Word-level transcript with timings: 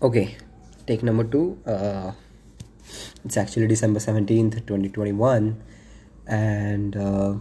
Okay, 0.00 0.36
take 0.86 1.02
number 1.02 1.24
two. 1.24 1.58
Uh, 1.66 2.12
it's 3.24 3.36
actually 3.36 3.66
December 3.66 3.98
17th, 3.98 4.64
2021. 4.66 5.60
And 6.28 6.96
uh, 6.96 7.34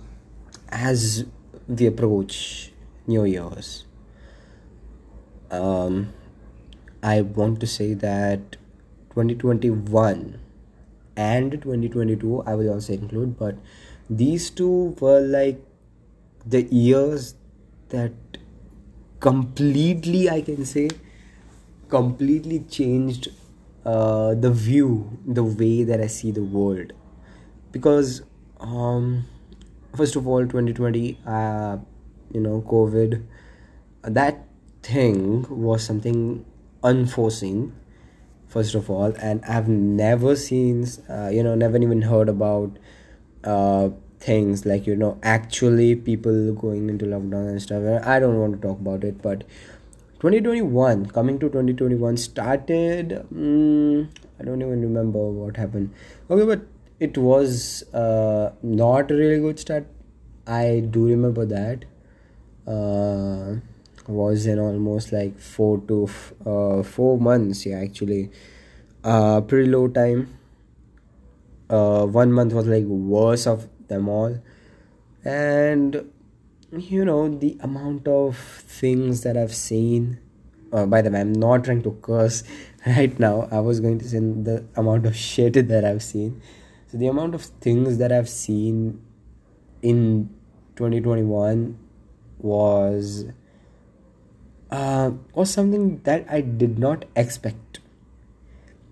as 0.69 1.25
we 1.67 1.85
approach 1.85 2.71
New 3.05 3.25
Year's, 3.25 3.85
um, 5.51 6.11
I 7.03 7.21
want 7.21 7.59
to 7.59 7.67
say 7.67 7.93
that 7.93 8.57
2021 9.09 10.39
and 11.15 11.51
2022, 11.51 12.41
I 12.47 12.55
will 12.55 12.73
also 12.73 12.93
include, 12.93 13.37
but 13.37 13.57
these 14.09 14.49
two 14.49 14.95
were 14.99 15.19
like 15.19 15.61
the 16.47 16.63
years 16.63 17.35
that 17.89 18.13
completely, 19.19 20.31
I 20.31 20.41
can 20.41 20.65
say, 20.65 20.89
completely 21.93 22.59
changed 22.61 23.27
uh, 23.85 24.33
the 24.33 24.49
view, 24.49 25.19
the 25.25 25.43
way 25.43 25.83
that 25.83 26.01
I 26.01 26.07
see 26.07 26.31
the 26.31 26.43
world. 26.43 26.93
Because, 27.71 28.23
um, 28.59 29.25
first 29.95 30.15
of 30.15 30.27
all, 30.27 30.41
2020, 30.41 31.19
uh, 31.25 31.77
you 32.33 32.41
know, 32.41 32.61
COVID, 32.67 33.23
that 34.01 34.43
thing 34.81 35.45
was 35.49 35.83
something 35.83 36.45
unforeseen, 36.83 37.73
first 38.47 38.73
of 38.73 38.89
all, 38.89 39.13
and 39.19 39.45
I've 39.45 39.67
never 39.67 40.35
seen, 40.35 40.87
uh, 41.07 41.29
you 41.31 41.43
know, 41.43 41.53
never 41.53 41.77
even 41.77 42.01
heard 42.01 42.27
about 42.27 42.79
uh, 43.43 43.89
things 44.19 44.65
like, 44.65 44.87
you 44.87 44.95
know, 44.95 45.19
actually 45.21 45.95
people 45.95 46.53
going 46.53 46.89
into 46.89 47.05
lockdown 47.05 47.49
and 47.49 47.61
stuff. 47.61 47.83
I 48.03 48.19
don't 48.19 48.39
want 48.39 48.59
to 48.59 48.67
talk 48.67 48.79
about 48.79 49.03
it, 49.03 49.21
but 49.21 49.43
2021 50.23 51.05
coming 51.07 51.37
to 51.37 51.47
2021 51.49 52.15
started 52.15 53.13
um, 53.35 54.09
i 54.39 54.43
don't 54.43 54.61
even 54.61 54.81
remember 54.81 55.19
what 55.19 55.57
happened. 55.57 55.93
Okay 56.29 56.45
but 56.45 56.61
it 56.99 57.17
was 57.17 57.83
uh, 57.93 58.51
not 58.61 59.11
a 59.11 59.15
really 59.15 59.39
good 59.41 59.59
start. 59.59 59.85
I 60.47 60.83
do 60.89 61.07
remember 61.07 61.45
that 61.45 61.83
uh, 62.65 63.55
was 64.07 64.45
in 64.45 64.59
almost 64.59 65.11
like 65.11 65.37
four 65.39 65.79
to 65.89 66.05
f- 66.05 66.33
uh, 66.45 66.83
four 66.83 67.19
months 67.19 67.65
yeah 67.65 67.79
actually. 67.79 68.31
Uh, 69.03 69.41
pretty 69.41 69.69
low 69.69 69.89
time. 69.89 70.37
Uh, 71.69 72.05
one 72.05 72.31
month 72.31 72.53
was 72.53 72.65
like 72.67 72.85
worst 72.85 73.45
of 73.45 73.67
them 73.89 74.07
all. 74.07 74.39
And 75.25 76.12
you 76.79 77.05
know 77.05 77.27
the 77.29 77.57
amount 77.61 78.07
of 78.07 78.37
things 78.37 79.21
that 79.21 79.37
i've 79.37 79.53
seen 79.53 80.19
uh, 80.71 80.85
by 80.85 81.01
the 81.01 81.11
way 81.11 81.19
i'm 81.19 81.33
not 81.33 81.63
trying 81.63 81.81
to 81.81 81.91
curse 82.01 82.43
right 82.85 83.17
now. 83.19 83.47
I 83.51 83.59
was 83.59 83.79
going 83.79 83.99
to 83.99 84.07
say 84.07 84.19
the 84.19 84.65
amount 84.75 85.05
of 85.05 85.15
shit 85.15 85.53
that 85.67 85.85
i've 85.85 86.03
seen. 86.03 86.41
So 86.87 86.97
the 86.97 87.07
amount 87.07 87.35
of 87.35 87.43
things 87.43 87.97
that 87.97 88.11
i've 88.11 88.29
seen 88.29 89.01
in 89.81 90.29
2021 90.75 91.77
was 92.39 93.25
uh, 94.71 95.11
was 95.33 95.51
something 95.51 96.01
that 96.03 96.25
i 96.29 96.41
did 96.41 96.79
not 96.79 97.05
expect. 97.15 97.79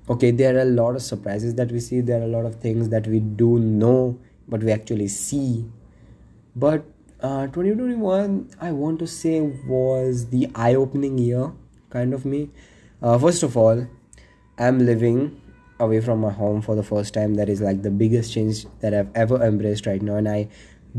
Okay 0.09 0.32
there 0.32 0.58
are 0.58 0.62
a 0.62 0.66
lot 0.66 0.96
of 0.96 1.02
surprises 1.02 1.56
that 1.56 1.72
we 1.72 1.80
see. 1.80 2.02
There 2.02 2.20
are 2.20 2.26
a 2.26 2.28
lot 2.28 2.46
of 2.46 2.56
things 2.56 2.90
that 2.90 3.08
we 3.08 3.20
do 3.20 3.59
know 3.59 4.20
but 4.48 4.64
we 4.64 4.72
actually 4.72 5.08
see. 5.08 5.66
But 6.56 6.84
uh, 7.22 7.47
2021 7.47 8.50
i 8.59 8.72
want 8.72 9.00
to 9.00 9.08
say 9.08 9.41
was 9.41 10.27
the 10.30 10.50
eye-opening 10.55 11.17
year 11.17 11.52
kind 11.89 12.13
of 12.13 12.25
me. 12.25 12.50
Uh, 13.02 13.17
first 13.17 13.44
of 13.44 13.58
all 13.58 13.88
i'm 14.58 14.80
living 14.86 15.39
away 15.80 16.00
from 16.00 16.19
my 16.22 16.31
home 16.31 16.61
for 16.61 16.75
the 16.75 16.83
first 16.83 17.13
time. 17.13 17.36
That 17.36 17.50
is 17.50 17.59
like 17.59 17.81
the 17.81 17.89
biggest 17.89 18.33
change 18.33 18.66
that 18.81 18.94
i've 18.94 19.09
ever 19.16 19.44
embraced 19.44 19.86
right 19.86 20.02
now. 20.02 20.16
And 20.16 20.30
i 20.30 20.47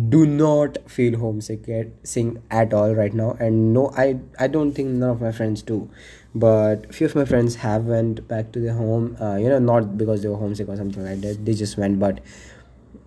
do 0.08 0.24
not 0.26 0.78
feel 0.90 1.18
homesick 1.18 1.68
at, 1.68 1.88
sing 2.02 2.42
at 2.50 2.72
all 2.72 2.94
right 2.94 3.14
now. 3.14 3.36
And 3.40 3.72
no 3.72 3.92
i 3.96 4.18
i 4.38 4.46
don't 4.46 4.72
think 4.72 4.88
none 4.90 5.10
of 5.10 5.20
my 5.20 5.32
friends 5.32 5.62
do. 5.62 5.90
But 6.34 6.86
a 6.90 6.92
few 6.92 7.06
of 7.06 7.14
my 7.14 7.24
friends 7.24 7.56
have 7.56 7.84
went 7.84 8.26
back 8.26 8.52
to 8.52 8.60
their 8.60 8.74
home. 8.74 9.16
Uh, 9.20 9.36
you 9.36 9.48
know 9.48 9.58
not 9.58 9.96
because 9.96 10.22
they 10.22 10.28
were 10.28 10.36
homesick 10.36 10.68
or 10.68 10.76
something 10.76 11.04
like 11.04 11.20
that. 11.20 11.44
They 11.44 11.54
just 11.54 11.76
went. 11.76 12.00
But 12.00 12.20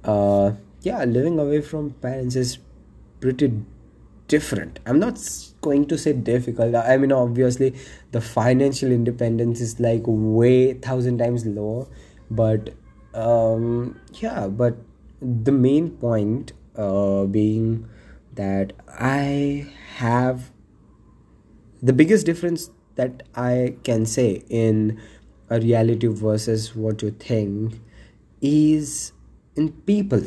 uh, 0.03 0.53
yeah 0.81 1.03
living 1.03 1.39
away 1.39 1.61
from 1.61 1.91
parents 1.91 2.35
is 2.35 2.57
pretty 3.25 3.51
different. 4.27 4.79
I'm 4.85 4.99
not 4.99 5.19
going 5.61 5.85
to 5.87 5.97
say 5.97 6.13
difficult. 6.13 6.75
I 6.75 6.97
mean 6.97 7.11
obviously 7.11 7.73
the 8.11 8.21
financial 8.21 8.91
independence 8.91 9.61
is 9.61 9.79
like 9.79 10.03
way 10.05 10.73
thousand 10.73 11.17
times 11.17 11.45
lower 11.45 11.87
but 12.29 12.69
um 13.13 13.99
yeah 14.13 14.47
but 14.47 14.77
the 15.21 15.51
main 15.51 15.89
point 15.91 16.53
uh 16.75 17.23
being 17.25 17.87
that 18.33 18.73
i 18.99 19.65
have 19.95 20.51
the 21.81 21.93
biggest 21.93 22.25
difference 22.25 22.69
that 22.95 23.23
i 23.35 23.75
can 23.83 24.05
say 24.05 24.43
in 24.49 24.99
a 25.49 25.59
reality 25.59 26.07
versus 26.07 26.75
what 26.75 27.01
you 27.01 27.11
think 27.11 27.79
is 28.41 29.13
in 29.55 29.71
people 29.71 30.21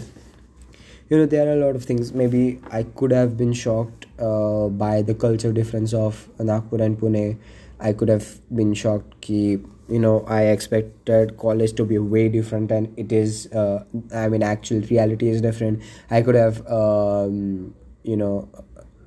you 1.08 1.16
know 1.16 1.26
there 1.26 1.48
are 1.48 1.52
a 1.52 1.56
lot 1.56 1.76
of 1.76 1.84
things. 1.84 2.12
Maybe 2.12 2.60
i 2.70 2.82
could 2.82 3.10
have 3.12 3.36
been 3.36 3.52
shocked 3.52 4.06
uh, 4.19 4.69
by 4.69 5.02
the 5.02 5.14
culture 5.14 5.52
difference 5.52 5.94
of 5.94 6.28
nagpur 6.38 6.82
and 6.82 6.98
pune. 6.98 7.38
I 7.80 7.92
could 7.92 8.08
have 8.08 8.28
been 8.54 8.74
shocked 8.74 9.20
ki 9.20 9.58
you 9.88 9.98
know 9.98 10.22
i 10.28 10.42
expected 10.52 11.30
college 11.38 11.72
to 11.76 11.84
be 11.91 11.96
way 11.96 12.28
different 12.28 12.70
and 12.70 12.98
it 13.02 13.10
is 13.10 13.46
uh, 13.52 13.84
i 14.14 14.28
mean 14.28 14.42
actual 14.42 14.80
reality 14.91 15.28
is 15.28 15.41
different. 15.41 15.82
I 16.10 16.22
could 16.22 16.34
have 16.34 16.66
um, 16.66 17.75
you 18.02 18.16
know 18.16 18.48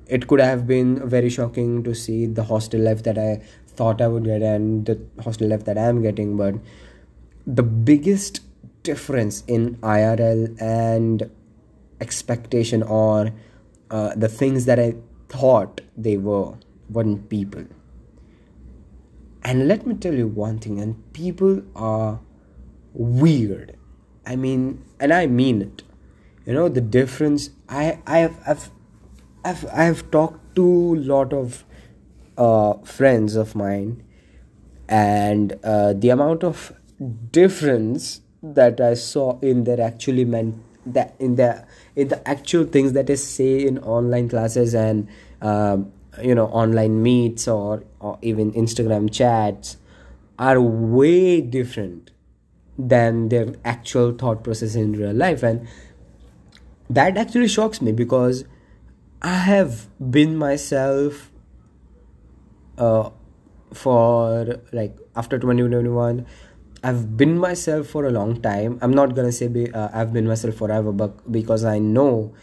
it 0.06 0.26
could 0.26 0.40
have 0.40 0.66
been 0.66 1.08
very 1.08 1.30
shocking 1.30 1.82
to 1.84 1.94
see 1.94 2.26
the 2.26 2.44
hostel 2.44 2.80
life 2.80 3.02
that 3.04 3.18
i 3.18 3.40
thought 3.76 4.00
i 4.00 4.08
would 4.08 4.24
get 4.24 4.42
and 4.42 4.86
the 4.86 4.98
hostel 5.26 5.48
life 5.48 5.64
that 5.64 5.78
i'm 5.78 6.02
getting 6.02 6.36
but 6.36 6.54
the 7.46 7.62
biggest 7.62 8.40
difference 8.82 9.42
in 9.46 9.76
irl 9.76 10.42
and 10.60 11.30
expectation 12.02 12.82
or 12.82 13.32
uh, 13.90 14.14
the 14.16 14.28
things 14.28 14.66
that 14.66 14.78
I 14.78 14.94
thought 15.28 15.80
they 15.96 16.16
were 16.16 16.54
weren't 16.90 17.28
people. 17.28 17.64
And 19.44 19.66
let 19.68 19.86
me 19.86 19.94
tell 19.94 20.14
you 20.14 20.28
one 20.28 20.58
thing, 20.58 20.80
and 20.80 20.98
people 21.12 21.62
are 21.74 22.20
weird. 22.92 23.76
I 24.24 24.36
mean, 24.36 24.84
and 25.00 25.12
I 25.12 25.26
mean 25.26 25.62
it. 25.62 25.82
You 26.46 26.54
know 26.54 26.68
the 26.68 26.80
difference. 26.80 27.50
I 27.68 27.98
I've 28.06 28.36
I've 28.46 28.70
I 29.80 29.84
have 29.84 30.10
talked 30.10 30.54
to 30.56 30.66
a 30.94 31.00
lot 31.14 31.32
of 31.32 31.64
uh, 32.36 32.74
friends 32.84 33.36
of 33.36 33.54
mine, 33.54 34.02
and 34.88 35.58
uh, 35.64 35.92
the 35.92 36.10
amount 36.10 36.44
of 36.44 36.72
difference 37.30 38.20
that 38.42 38.80
I 38.80 38.94
saw 38.94 39.38
in 39.40 39.64
their 39.64 39.80
actually 39.80 40.24
meant 40.24 40.56
that 40.86 41.14
in 41.18 41.36
the 41.36 41.64
in 41.94 42.08
the 42.08 42.28
actual 42.28 42.64
things 42.64 42.92
that 42.92 43.08
is 43.08 43.26
say 43.26 43.64
in 43.64 43.78
online 43.78 44.28
classes 44.28 44.74
and 44.74 45.08
um, 45.40 45.92
you 46.22 46.34
know 46.34 46.46
online 46.46 47.02
meets 47.02 47.46
or, 47.46 47.84
or 48.00 48.18
even 48.22 48.52
instagram 48.52 49.12
chats 49.12 49.76
are 50.38 50.60
way 50.60 51.40
different 51.40 52.10
than 52.78 53.28
their 53.28 53.54
actual 53.64 54.12
thought 54.12 54.42
process 54.42 54.74
in 54.74 54.92
real 54.92 55.12
life. 55.12 55.42
And 55.42 55.68
that 56.90 57.16
actually 57.16 57.48
shocks 57.48 57.80
me 57.80 57.92
because 57.92 58.44
i 59.22 59.34
have 59.34 59.86
been 60.10 60.36
myself 60.36 61.30
uh, 62.76 63.08
for 63.72 64.60
like 64.72 64.96
after 65.16 65.38
2021 65.38 66.26
I've 66.82 67.16
been 67.16 67.38
myself 67.38 67.86
for 67.86 68.06
a 68.06 68.10
long 68.10 68.40
time. 68.42 68.78
I'm 68.82 68.92
not 68.92 69.14
gonna 69.14 69.30
say 69.32 69.46
be, 69.46 69.72
uh, 69.72 69.88
I've 69.92 70.12
been 70.12 70.26
myself 70.26 70.56
forever, 70.56 70.90
but 70.90 71.30
because 71.30 71.64
I 71.64 71.78
know, 71.78 72.34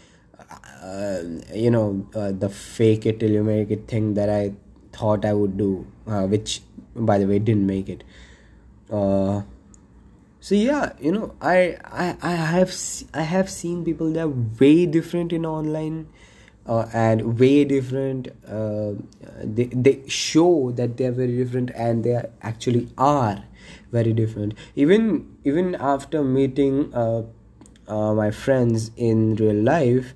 uh, 0.82 1.18
you 1.54 1.70
know, 1.70 2.06
uh, 2.14 2.32
the 2.32 2.48
fake 2.48 3.04
it 3.04 3.20
till 3.20 3.30
you 3.30 3.44
make 3.44 3.70
it 3.70 3.86
thing 3.86 4.14
that 4.14 4.30
I 4.30 4.54
thought 4.92 5.26
I 5.26 5.34
would 5.34 5.58
do, 5.58 5.86
uh, 6.06 6.26
which 6.26 6.62
by 6.96 7.18
the 7.18 7.26
way 7.26 7.38
didn't 7.38 7.66
make 7.66 7.90
it. 7.90 8.02
Uh, 8.90 9.42
so 10.40 10.54
yeah, 10.54 10.94
you 10.98 11.12
know, 11.12 11.34
I 11.42 11.76
I 11.84 12.16
I 12.22 12.34
have 12.34 12.74
I 13.12 13.22
have 13.22 13.50
seen 13.50 13.84
people 13.84 14.10
that 14.14 14.24
are 14.24 14.34
way 14.58 14.86
different 14.86 15.32
in 15.32 15.44
online. 15.44 16.08
Uh, 16.66 16.86
and 16.92 17.40
way 17.40 17.64
different 17.64 18.28
they, 19.42 19.64
they 19.64 20.02
show 20.06 20.70
that 20.72 20.96
they 20.98 21.06
are 21.06 21.10
very 21.10 21.36
different 21.36 21.70
and 21.74 22.04
they 22.04 22.22
actually 22.42 22.86
are 22.96 23.42
very 23.92 24.12
different. 24.12 24.54
Even 24.76 25.36
even 25.44 25.74
after 25.76 26.22
meeting 26.22 26.92
uh, 26.94 27.22
uh, 27.88 28.14
my 28.14 28.30
friends 28.30 28.90
in 28.96 29.34
real 29.36 29.56
life 29.56 30.14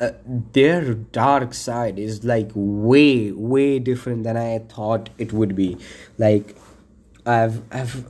uh, 0.00 0.12
their 0.52 0.94
dark 0.94 1.52
side 1.54 1.98
is 1.98 2.24
like 2.24 2.50
way 2.54 3.32
way 3.32 3.78
different 3.78 4.22
than 4.22 4.36
i 4.36 4.58
thought 4.58 5.10
it 5.18 5.32
would 5.32 5.56
be. 5.56 5.76
Like 6.18 6.56
i've 7.26 7.62
i've 7.72 8.06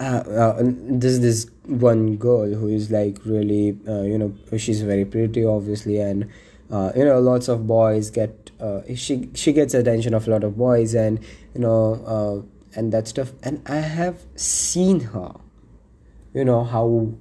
uh, 0.00 0.02
uh, 0.04 0.62
there's 0.62 1.20
this 1.20 1.46
one 1.66 2.16
girl 2.16 2.52
who 2.52 2.68
is 2.68 2.90
like 2.90 3.18
really 3.24 3.78
uh, 3.86 4.02
you 4.02 4.18
know 4.18 4.34
she's 4.56 4.82
very 4.82 5.04
pretty 5.04 5.44
obviously 5.44 6.00
and 6.00 6.28
uh, 6.70 6.90
you 6.96 7.04
know 7.04 7.20
lots 7.20 7.48
of 7.48 7.66
boys 7.66 8.10
get 8.10 8.50
uh, 8.60 8.80
she 8.96 9.28
she 9.34 9.52
gets 9.52 9.74
attention 9.74 10.14
of 10.14 10.26
a 10.26 10.30
lot 10.30 10.42
of 10.42 10.56
boys 10.56 10.94
and 10.94 11.20
you 11.54 11.60
know 11.60 11.94
uh, 12.06 12.51
and 12.74 12.92
that 12.92 13.08
stuff. 13.08 13.32
And 13.42 13.62
i 13.66 13.76
have 13.76 14.24
seen 14.36 15.00
her 15.00 15.34
you 16.34 16.44
know 16.44 16.64
how 16.64 17.12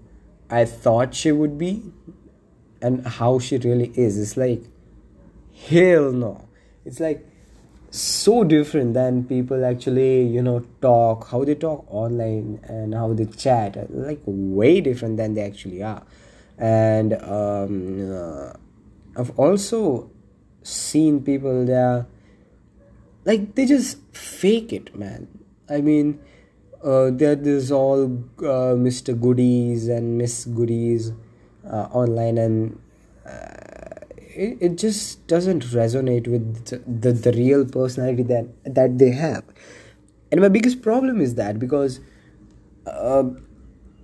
i 0.49 0.65
thought 0.65 1.13
she 1.13 1.31
would 1.31 1.57
be 1.57 1.91
and 2.81 3.05
how 3.05 3.39
she 3.39 3.57
really 3.57 3.91
is. 3.95 4.17
It's 4.17 4.37
like 4.37 4.63
hell 5.67 6.11
no. 6.11 6.47
It's 6.85 6.99
like 6.99 7.27
so 7.91 8.43
different 8.43 8.93
than 8.93 9.25
people 9.25 9.65
actually 9.65 10.23
you 10.25 10.41
know 10.41 10.61
talk 10.81 11.27
how 11.27 11.43
they 11.43 11.55
talk 11.55 11.85
online 11.89 12.59
and 12.63 12.93
how 12.93 13.13
they 13.13 13.25
chat 13.25 13.75
like 13.93 14.21
way 14.25 14.79
different 14.79 15.17
than 15.17 15.33
they 15.33 15.41
actually 15.41 15.83
are. 15.83 16.03
And 16.57 17.13
um, 17.13 18.11
uh, 18.11 18.53
i've 19.17 19.37
also 19.37 20.09
seen 20.63 21.21
people 21.21 21.65
there 21.65 22.05
like 23.25 23.55
they 23.55 23.65
just 23.65 23.97
fake 24.13 24.71
it 24.71 24.95
man 24.95 25.27
i 25.71 25.81
mean 25.81 26.19
uh, 26.83 27.09
there 27.11 27.35
there's 27.35 27.71
all 27.71 28.03
uh, 28.39 28.73
mr 28.87 29.19
goodies 29.19 29.87
and 29.87 30.17
miss 30.17 30.45
goodies 30.45 31.11
uh, 31.65 31.87
online 31.91 32.37
and 32.37 32.79
uh, 33.25 34.05
it, 34.17 34.57
it 34.61 34.77
just 34.77 35.25
doesn't 35.27 35.63
resonate 35.65 36.27
with 36.27 36.65
the, 37.01 37.11
the 37.11 37.31
real 37.33 37.65
personality 37.65 38.23
that 38.23 38.47
that 38.65 38.97
they 38.97 39.11
have 39.11 39.43
and 40.31 40.41
my 40.41 40.49
biggest 40.49 40.81
problem 40.81 41.21
is 41.21 41.35
that 41.35 41.59
because 41.59 41.99
uh, 42.87 43.23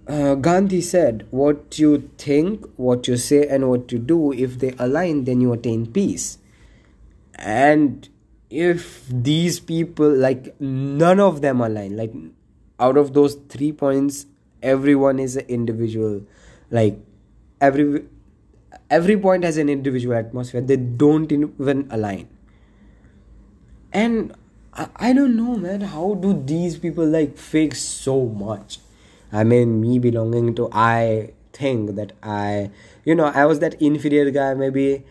uh, 0.08 0.36
Gandhi 0.36 0.82
said, 0.82 1.28
What 1.32 1.78
you 1.80 2.10
think, 2.18 2.66
what 2.76 3.08
you 3.08 3.18
say, 3.18 3.48
and 3.48 3.70
what 3.70 3.92
you 3.92 4.00
do, 4.00 4.32
if 4.32 4.60
they 4.60 4.74
align, 4.80 5.26
then 5.26 5.42
you 5.42 5.54
attain 5.54 5.86
peace. 5.92 6.38
And 7.36 8.08
if 8.50 9.08
these 9.10 9.60
people, 9.60 10.10
like, 10.10 10.60
none 10.60 11.20
of 11.20 11.42
them 11.42 11.62
align, 11.62 11.98
like, 11.98 12.14
out 12.80 12.98
of 12.98 13.14
those 13.14 13.36
three 13.50 13.72
points, 13.72 14.26
everyone 14.62 15.20
is 15.20 15.36
an 15.36 15.46
individual. 15.48 16.22
Like, 16.72 17.00
every 17.62 18.06
every 18.90 19.18
point 19.18 19.44
has 19.44 19.58
an 19.58 19.70
individual 19.70 20.16
atmosphere. 20.16 20.62
They 20.62 20.78
don't 20.78 21.32
even 21.32 21.88
align. 21.90 22.30
And 23.92 24.34
I, 24.74 24.88
I 24.96 25.14
don't 25.14 25.36
know 25.36 25.56
man 25.56 25.82
how 25.82 26.14
do 26.16 26.42
these 26.46 26.78
people 26.78 27.06
like 27.06 27.38
fake 27.38 27.76
so 27.76 28.26
much? 28.26 28.80
I 29.32 29.44
mean 29.44 29.82
me 29.82 30.00
belonging 30.00 30.56
to 30.56 30.70
i 30.72 31.32
think 31.52 31.96
that 31.96 32.14
i 32.24 32.70
you 33.04 33.14
know 33.14 33.26
i 33.26 33.46
was 33.46 33.60
that 33.60 33.74
inferior 33.82 34.30
guy 34.32 34.54
maybe 34.54 35.04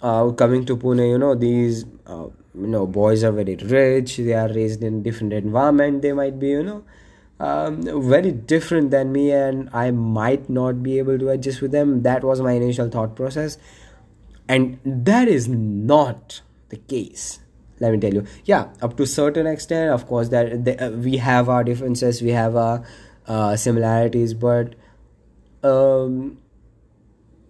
uh, 0.00 0.30
coming 0.30 0.64
to 0.66 0.76
pune 0.76 1.08
you 1.08 1.18
know 1.18 1.34
these 1.34 1.84
uh, 2.06 2.26
you 2.54 2.66
know 2.66 2.86
boys 2.86 3.24
are 3.24 3.32
very 3.32 3.56
rich 3.56 4.16
they 4.16 4.32
are 4.32 4.48
raised 4.52 4.82
in 4.82 5.02
different 5.02 5.32
environment 5.32 6.02
they 6.02 6.12
might 6.12 6.38
be 6.38 6.48
you 6.48 6.62
know 6.62 6.84
um, 7.40 7.82
very 8.08 8.30
different 8.30 8.90
than 8.90 9.12
me 9.12 9.32
and 9.32 9.68
i 9.72 9.90
might 9.90 10.48
not 10.48 10.82
be 10.82 10.98
able 10.98 11.18
to 11.18 11.30
adjust 11.30 11.60
with 11.60 11.72
them. 11.72 12.02
That 12.02 12.22
was 12.22 12.40
my 12.40 12.52
initial 12.52 12.88
thought 12.88 13.16
process. 13.16 13.58
And 14.48 14.78
that 14.84 15.26
is 15.26 15.48
not 15.48 16.42
the 16.68 16.76
case. 16.76 17.40
Let 17.80 17.92
me 17.92 17.98
tell 17.98 18.14
you. 18.14 18.24
Yeah 18.44 18.68
up 18.80 18.96
to 18.98 19.06
certain 19.06 19.46
extent 19.46 19.90
of 19.90 20.06
course 20.06 20.28
that 20.28 20.80
uh, 20.80 20.90
we 20.90 21.16
have 21.16 21.48
our 21.48 21.64
differences 21.64 22.22
we 22.22 22.30
have 22.30 22.54
our 22.56 22.84
uh, 23.26 23.56
similarities 23.56 24.34
but 24.34 24.74
um, 25.64 26.38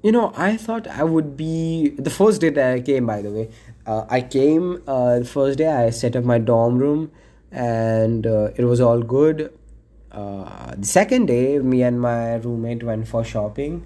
you 0.02 0.12
know 0.12 0.32
i 0.36 0.56
thought 0.56 0.86
i 0.86 1.02
would 1.02 1.36
be 1.36 1.94
the 1.98 2.10
first 2.10 2.40
day 2.40 2.50
that 2.50 2.74
i 2.74 2.80
came 2.80 3.06
by 3.06 3.20
the 3.22 3.30
way 3.30 3.50
uh, 3.86 4.04
i 4.08 4.20
came 4.20 4.82
uh, 4.86 5.19
the 5.19 5.25
first 5.25 5.58
day 5.58 5.69
i 5.69 5.90
set 5.90 6.16
up 6.16 6.25
my 6.25 6.38
dorm 6.38 6.78
room 6.78 7.10
and 7.54 8.26
uh, 8.26 8.50
it 8.56 8.64
was 8.64 8.81
all 8.81 9.00
good. 9.00 9.56
Uh, 10.10 10.75
the 10.76 10.86
second 10.86 11.26
day 11.26 11.58
me 11.60 11.82
and 11.82 12.00
my 12.00 12.34
roommate 12.34 12.82
went 12.82 13.06
for 13.06 13.25
shopping. 13.25 13.84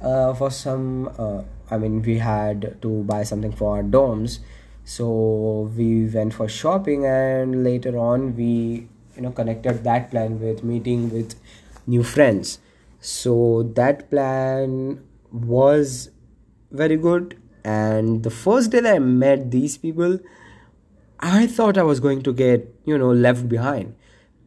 Uh, 0.00 0.32
for 0.32 0.50
some 0.50 1.10
uh, 1.18 1.42
i 1.70 1.76
mean 1.76 2.00
we 2.00 2.16
had 2.16 2.80
to 2.80 3.02
buy 3.04 3.22
something 3.22 3.52
for 3.52 3.76
our 3.76 3.82
dorms. 3.82 4.38
So 4.84 5.70
we 5.76 6.06
went 6.06 6.32
for 6.34 6.48
shopping 6.48 7.04
and 7.04 7.62
later 7.62 7.98
on 7.98 8.34
we 8.36 8.88
you 9.16 9.22
know 9.22 9.30
connected 9.30 9.84
that 9.84 10.10
plan 10.10 10.40
with 10.40 10.64
meeting 10.64 11.10
with 11.12 11.34
new 11.86 12.02
friends. 12.02 12.58
So 13.00 13.64
that 13.74 14.10
plan 14.10 15.04
was 15.30 16.10
very 16.70 16.96
good 16.96 17.36
and 17.64 18.22
the 18.22 18.30
first 18.30 18.70
day 18.70 18.80
that 18.80 18.94
i 18.94 18.98
met 18.98 19.50
these 19.50 19.76
people 19.78 20.18
i 21.20 21.46
thought 21.46 21.78
i 21.78 21.82
was 21.82 22.00
going 22.00 22.22
to 22.22 22.32
get 22.32 22.74
you 22.84 22.98
know 22.98 23.10
left 23.12 23.48
behind. 23.48 23.94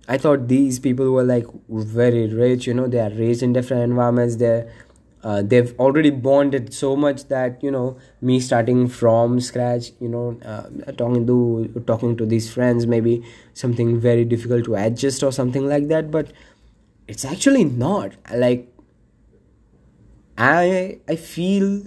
I 0.06 0.18
thought 0.18 0.50
these 0.50 0.80
people 0.80 1.12
were 1.12 1.24
like 1.24 1.46
very 1.70 2.28
rich, 2.28 2.68
you 2.68 2.74
know, 2.74 2.88
they 2.88 3.00
are 3.00 3.10
raised 3.10 3.42
in 3.42 3.54
different 3.54 3.84
environments. 3.84 4.36
They're 4.36 4.70
uh, 5.24 5.42
they've 5.42 5.74
already 5.80 6.10
bonded 6.10 6.74
so 6.74 6.98
much 6.98 7.24
that 7.30 7.64
you 7.64 7.72
know 7.72 7.98
me 8.22 8.42
starting 8.42 8.90
from 8.90 9.40
scratch 9.40 9.92
you 10.02 10.10
know 10.10 10.38
uh, 10.44 10.92
talking 10.98 11.26
to 11.26 11.84
talking 11.88 12.18
to 12.18 12.26
these 12.26 12.54
friends 12.54 12.86
maybe 12.86 13.24
something 13.54 13.98
very 13.98 14.26
difficult 14.26 14.66
to 14.66 14.76
adjust 14.76 15.24
or 15.24 15.32
something 15.32 15.70
like 15.70 15.88
that. 15.88 16.12
But 16.12 16.34
it's 17.08 17.24
actually 17.24 17.64
not. 17.64 18.12
Like 18.36 18.70
i 20.38 21.00
i 21.08 21.16
feel 21.16 21.84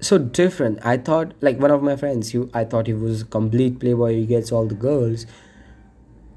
so 0.00 0.16
different 0.16 0.78
i 0.84 0.96
thought 0.96 1.32
like 1.40 1.58
one 1.58 1.70
of 1.70 1.82
my 1.82 1.96
friends 1.96 2.32
you 2.32 2.48
i 2.54 2.64
thought 2.64 2.86
he 2.86 2.92
was 2.92 3.22
a 3.22 3.24
complete 3.24 3.80
playboy 3.80 4.14
he 4.14 4.26
gets 4.26 4.52
all 4.52 4.66
the 4.66 4.74
girls 4.74 5.26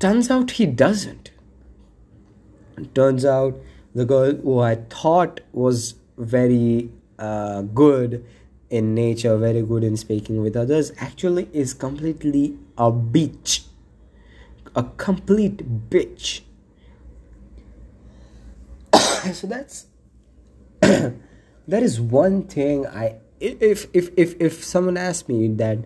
Turns 0.01 0.31
out 0.31 0.49
he 0.49 0.65
doesn't. 0.65 1.29
Turns 2.95 3.23
out 3.23 3.59
the 3.93 4.03
girl 4.03 4.33
who 4.33 4.59
I 4.59 4.73
thought 4.89 5.41
was 5.51 5.93
very 6.17 6.89
uh, 7.19 7.61
good 7.61 8.25
in 8.71 8.95
nature, 8.95 9.37
very 9.37 9.61
good 9.61 9.83
in 9.83 9.95
speaking 9.97 10.41
with 10.41 10.57
others, 10.57 10.91
actually 10.97 11.49
is 11.53 11.75
completely 11.75 12.57
a 12.79 12.91
bitch. 12.91 13.67
A 14.75 14.85
complete 14.85 15.91
bitch. 15.91 16.41
so 19.33 19.45
that's 19.45 19.85
that 20.79 21.13
is 21.67 22.01
one 22.01 22.47
thing 22.47 22.87
I 22.87 23.17
if 23.41 23.87
if 23.93 24.09
if 24.17 24.35
if 24.39 24.63
someone 24.63 24.97
asked 24.97 25.27
me 25.27 25.47
that 25.47 25.79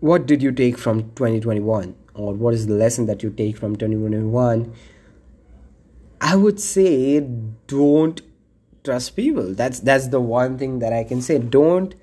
what 0.00 0.26
did 0.26 0.42
you 0.42 0.52
take 0.52 0.78
from 0.78 1.02
2021 1.14 1.94
or 2.14 2.34
what 2.34 2.54
is 2.54 2.66
the 2.66 2.74
lesson 2.74 3.06
that 3.06 3.22
you 3.22 3.30
take 3.30 3.56
from 3.56 3.76
2021 3.76 4.72
i 6.20 6.34
would 6.34 6.60
say 6.60 7.20
don't 7.66 8.22
trust 8.86 9.16
people. 9.16 9.52
That's 9.52 9.80
that's 9.80 10.08
the 10.08 10.20
one 10.20 10.56
thing 10.56 10.78
that 10.78 10.92
i 10.94 11.04
can 11.04 11.20
say. 11.20 11.38
Don't 11.38 11.94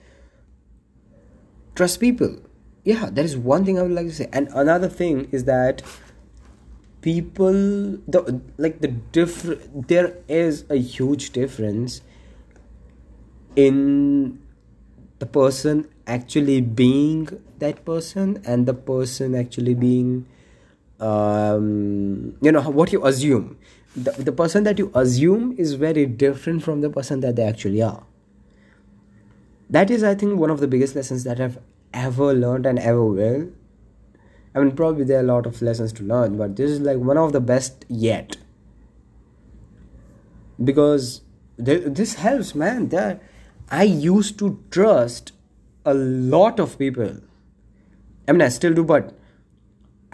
trust 1.76 2.00
people. 2.00 2.38
Yeah 2.84 3.10
that 3.10 3.26
is 3.26 3.38
one 3.38 3.66
thing 3.66 3.80
i 3.80 3.82
would 3.82 3.98
like 4.00 4.08
to 4.08 4.14
say. 4.14 4.30
And 4.32 4.50
another 4.54 4.90
thing 4.90 5.30
is 5.32 5.46
that 5.46 5.82
people 7.02 7.54
the 8.08 8.42
like 8.58 8.82
the 8.82 8.90
different 9.20 9.88
there 9.88 10.18
is 10.28 10.66
a 10.70 10.76
huge 10.76 11.32
difference 11.32 12.02
in 13.56 14.40
the 15.24 15.30
person 15.30 15.88
actually 16.06 16.60
being 16.60 17.30
that 17.60 17.86
person 17.86 18.42
and 18.46 18.65
the 18.65 18.74
person 18.74 19.36
actually 19.36 19.74
being 19.74 20.25
um, 21.00 22.36
you 22.42 22.51
know 22.51 22.62
what 22.80 22.92
you 22.92 23.06
assume. 23.06 23.58
The, 23.96 24.12
the 24.12 24.34
person 24.34 24.65
that 24.65 24.77
you 24.77 24.92
assume 24.94 25.56
is 25.58 25.75
very 25.75 26.06
different 26.06 26.62
from 26.62 26.82
the 26.82 26.89
person 26.89 27.22
that 27.22 27.38
they 27.38 27.44
actually 27.44 27.82
are. 27.82 28.03
That 29.70 29.89
is 29.89 30.03
i 30.03 30.13
think 30.13 30.38
one 30.38 30.50
of 30.50 30.60
the 30.60 30.68
biggest 30.68 30.94
lessons 30.94 31.24
that 31.24 31.39
i've 31.39 31.58
ever 31.94 32.34
learned 32.34 32.65
and 32.65 32.77
ever 32.77 33.06
will. 33.06 33.50
I 34.53 34.60
mean 34.60 34.75
probably 34.75 35.06
there 35.06 35.20
are 35.20 35.27
a 35.27 35.32
lot 35.34 35.46
of 35.46 35.62
lessons 35.62 35.94
to 35.94 36.03
learn 36.03 36.38
but 36.38 36.58
this 36.58 36.70
is 36.70 36.82
like 36.82 36.98
one 36.98 37.18
of 37.18 37.32
the 37.32 37.39
best 37.39 37.86
yet. 37.88 38.36
Because 40.72 41.22
this 41.58 42.15
helps 42.15 42.56
man. 42.56 42.89
There 42.89 43.22
i 43.82 43.84
used 43.84 44.38
to 44.39 44.50
trust 44.77 45.32
a 45.86 45.94
lot 45.94 46.60
of 46.65 46.77
people 46.80 47.13
i 48.27 48.32
mean 48.32 48.48
i 48.48 48.50
still 48.62 48.74
do 48.82 48.84
but 48.96 49.13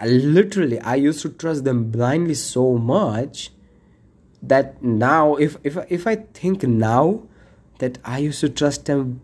I 0.02 0.06
literally 0.34 0.76
i 0.90 0.94
used 0.94 1.20
to 1.22 1.28
trust 1.40 1.64
them 1.64 1.80
blindly 1.94 2.36
so 2.42 2.62
much 2.90 3.50
that 4.52 4.82
now 4.82 5.34
if 5.46 5.56
if 5.70 5.76
if 5.96 6.06
i 6.12 6.14
think 6.38 6.62
now 6.62 7.02
that 7.80 7.98
I 8.04 8.18
used 8.18 8.40
to 8.40 8.48
trust 8.48 8.86
them 8.86 9.20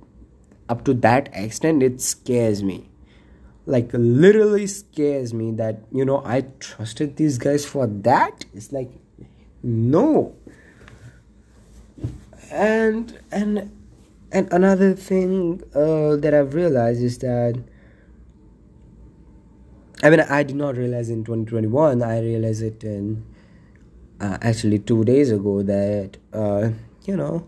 up 0.68 0.84
to 0.84 0.94
that 0.94 1.28
extent, 1.32 1.82
it 1.82 2.00
scares 2.00 2.62
me. 2.62 2.90
Like 3.66 3.90
literally 3.92 4.66
scares 4.66 5.32
me 5.32 5.52
that 5.52 5.82
you 5.92 6.04
know 6.04 6.22
I 6.24 6.42
trusted 6.58 7.16
these 7.16 7.38
guys 7.38 7.64
for 7.64 7.86
that. 7.86 8.44
It's 8.54 8.72
like 8.72 8.90
no. 9.62 10.34
And 12.50 13.18
and 13.30 13.70
and 14.32 14.52
another 14.52 14.94
thing 14.94 15.62
uh, 15.74 16.16
that 16.16 16.34
I've 16.34 16.54
realized 16.54 17.02
is 17.02 17.18
that 17.18 17.62
I 20.02 20.10
mean 20.10 20.20
I 20.20 20.42
did 20.42 20.56
not 20.56 20.76
realize 20.76 21.10
in 21.10 21.24
2021. 21.24 22.02
I 22.02 22.20
realized 22.20 22.62
it 22.62 22.84
in 22.84 23.24
uh, 24.20 24.38
actually 24.42 24.78
two 24.78 25.04
days 25.04 25.30
ago 25.30 25.62
that 25.62 26.16
uh, 26.32 26.70
you 27.04 27.16
know 27.16 27.46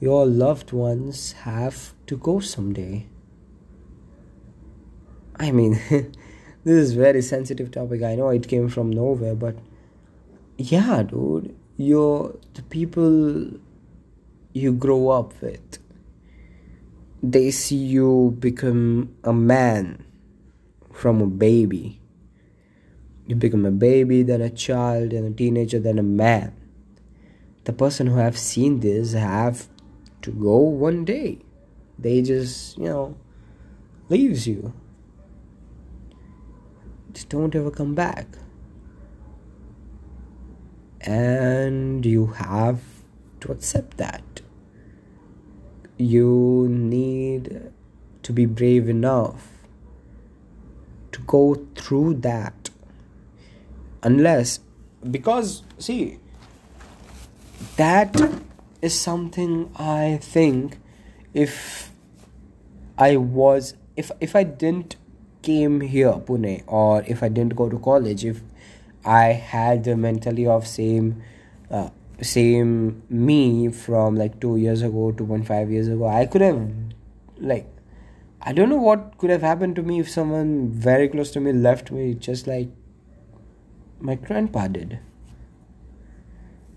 your 0.00 0.26
loved 0.26 0.72
ones 0.72 1.32
have 1.32 1.94
to 2.06 2.16
go 2.16 2.40
someday. 2.40 3.06
I 5.36 5.50
mean, 5.50 5.72
this 5.90 6.12
is 6.64 6.92
very 6.92 7.22
sensitive 7.22 7.70
topic. 7.70 8.02
I 8.02 8.14
know 8.14 8.28
it 8.28 8.46
came 8.46 8.68
from 8.68 8.90
nowhere, 8.90 9.34
but 9.34 9.56
yeah, 10.58 11.02
dude, 11.02 11.56
you're 11.76 12.36
the 12.54 12.62
people 12.62 13.50
you 14.52 14.72
grow 14.72 15.08
up 15.08 15.32
with. 15.40 15.78
They 17.26 17.52
see 17.52 17.76
you 17.76 18.36
become 18.38 19.16
a 19.24 19.32
man 19.32 20.04
from 20.92 21.22
a 21.22 21.26
baby. 21.26 22.02
You 23.26 23.34
become 23.34 23.64
a 23.64 23.70
baby, 23.70 24.22
then 24.22 24.42
a 24.42 24.50
child, 24.50 25.12
then 25.12 25.24
a 25.24 25.30
teenager, 25.30 25.78
then 25.78 25.98
a 25.98 26.02
man. 26.02 26.52
The 27.64 27.72
person 27.72 28.08
who 28.08 28.16
have 28.16 28.36
seen 28.36 28.80
this 28.80 29.14
have 29.14 29.68
to 30.20 30.32
go 30.32 30.58
one 30.58 31.06
day. 31.06 31.38
They 31.98 32.20
just, 32.20 32.76
you 32.76 32.90
know, 32.90 33.16
leaves 34.10 34.46
you. 34.46 34.74
Just 37.14 37.30
don't 37.30 37.54
ever 37.54 37.70
come 37.70 37.94
back. 37.94 38.26
And 41.00 42.04
you 42.04 42.26
have 42.26 42.82
to 43.40 43.50
accept 43.50 43.96
that. 43.96 44.23
You 45.96 46.66
need 46.68 47.70
to 48.22 48.32
be 48.32 48.46
brave 48.46 48.88
enough 48.88 49.48
to 51.12 51.20
go 51.20 51.66
through 51.74 52.14
that. 52.14 52.70
Unless, 54.02 54.60
because, 55.10 55.62
see, 55.78 56.18
that 57.76 58.14
is 58.82 58.98
something 58.98 59.70
I 59.76 60.18
think 60.20 60.78
if 61.32 61.90
I 62.98 63.16
was 63.16 63.74
if 63.96 64.10
if 64.20 64.36
I 64.36 64.44
didn't 64.44 64.96
came 65.42 65.80
here 65.80 66.12
Pune 66.12 66.62
or 66.66 67.02
if 67.06 67.22
I 67.22 67.28
didn't 67.28 67.56
go 67.56 67.68
to 67.68 67.78
college 67.78 68.24
if 68.24 68.40
I 69.04 69.32
had 69.32 69.84
the 69.84 69.96
mentality 69.96 70.46
of 70.46 70.66
same 70.66 71.22
uh, 71.70 71.90
same 72.24 73.02
me 73.08 73.68
from 73.68 74.16
like 74.16 74.40
2 74.40 74.56
years 74.56 74.82
ago 74.82 75.12
2.5 75.12 75.70
years 75.70 75.88
ago. 75.88 76.06
I 76.06 76.26
could 76.26 76.40
have 76.40 76.60
like 77.38 77.68
I 78.40 78.52
don't 78.52 78.68
know 78.68 78.76
what 78.76 79.16
could 79.18 79.30
have 79.30 79.40
happened 79.40 79.76
to 79.76 79.82
me 79.82 80.00
if 80.00 80.10
someone 80.10 80.70
very 80.70 81.08
close 81.08 81.30
to 81.32 81.40
me 81.40 81.52
left 81.52 81.90
me 81.90 82.14
just 82.14 82.46
like 82.46 82.68
my 84.00 84.14
grandpa 84.16 84.68
did. 84.68 84.98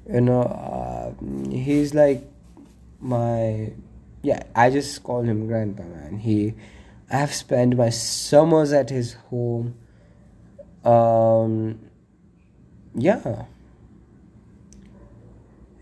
You 0.09 0.21
know 0.21 0.41
uh, 0.43 1.11
he's 1.49 1.93
like 1.93 2.23
my 2.99 3.73
yeah 4.23 4.41
i 4.55 4.69
just 4.69 5.03
call 5.03 5.21
him 5.21 5.45
grandpa 5.47 5.83
man. 5.83 6.19
He 6.19 6.53
i 7.11 7.17
have 7.17 7.33
spent 7.33 7.75
my 7.77 7.89
summers 7.89 8.71
at 8.71 8.89
his 8.89 9.13
home. 9.29 9.75
Um 10.85 11.79
yeah 12.95 13.45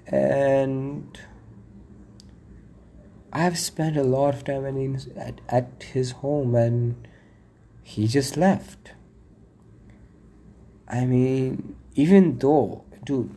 and 0.08 1.20
i 3.34 3.40
have 3.40 3.58
spent 3.58 3.98
a 3.98 4.04
lot 4.04 4.34
of 4.34 4.44
time 4.44 4.66
at, 5.18 5.42
at 5.50 5.84
his 5.94 6.12
home 6.12 6.56
and 6.56 7.08
he 7.84 8.08
just 8.08 8.38
left 8.38 8.92
i 10.88 11.06
mean 11.06 11.76
even 11.96 12.38
though 12.40 12.84
dude 13.04 13.36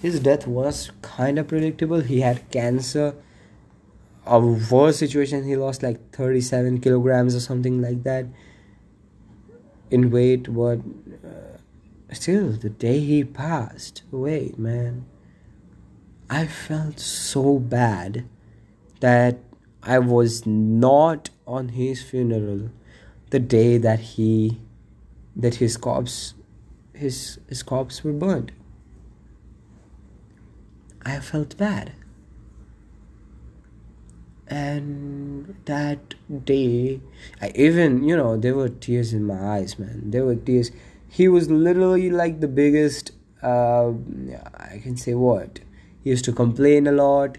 his 0.00 0.18
death 0.20 0.46
was 0.46 0.90
kind 1.02 1.38
of 1.38 1.48
predictable. 1.48 2.00
He 2.00 2.20
had 2.20 2.50
cancer. 2.50 3.14
A 4.26 4.38
worse 4.40 4.98
situation, 4.98 5.44
he 5.44 5.56
lost 5.56 5.82
like 5.82 6.12
37 6.12 6.80
kilograms 6.80 7.34
or 7.34 7.40
something 7.40 7.82
like 7.82 8.02
that 8.04 8.26
in 9.90 10.10
weight. 10.10 10.52
But 10.54 10.80
uh, 11.24 11.58
still, 12.12 12.52
the 12.52 12.70
day 12.70 13.00
he 13.00 13.24
passed 13.24 14.02
away, 14.12 14.54
man, 14.56 15.04
I 16.30 16.46
felt 16.46 17.00
so 17.00 17.58
bad 17.58 18.24
that 19.00 19.40
I 19.82 19.98
was 19.98 20.46
not 20.46 21.30
on 21.46 21.70
his 21.70 22.02
funeral 22.02 22.70
the 23.30 23.40
day 23.40 23.76
that 23.78 24.00
he 24.00 24.60
that 25.34 25.56
his 25.56 25.76
corpse 25.76 26.34
his 26.94 27.38
his 27.48 27.62
corpse 27.62 28.04
were 28.04 28.12
burned 28.12 28.52
I 31.04 31.18
felt 31.20 31.56
bad. 31.56 31.92
And 34.46 35.56
that 35.64 36.14
day, 36.44 37.00
I 37.40 37.52
even, 37.54 38.04
you 38.04 38.16
know, 38.16 38.36
there 38.36 38.54
were 38.54 38.68
tears 38.68 39.12
in 39.12 39.24
my 39.24 39.56
eyes, 39.56 39.78
man. 39.78 40.10
There 40.10 40.24
were 40.24 40.34
tears. 40.34 40.72
He 41.08 41.28
was 41.28 41.50
literally 41.50 42.10
like 42.10 42.40
the 42.40 42.48
biggest, 42.48 43.12
uh, 43.42 43.92
I 44.56 44.80
can 44.82 44.96
say 44.96 45.14
what? 45.14 45.60
He 46.02 46.10
used 46.10 46.24
to 46.26 46.32
complain 46.32 46.86
a 46.86 46.92
lot. 46.92 47.38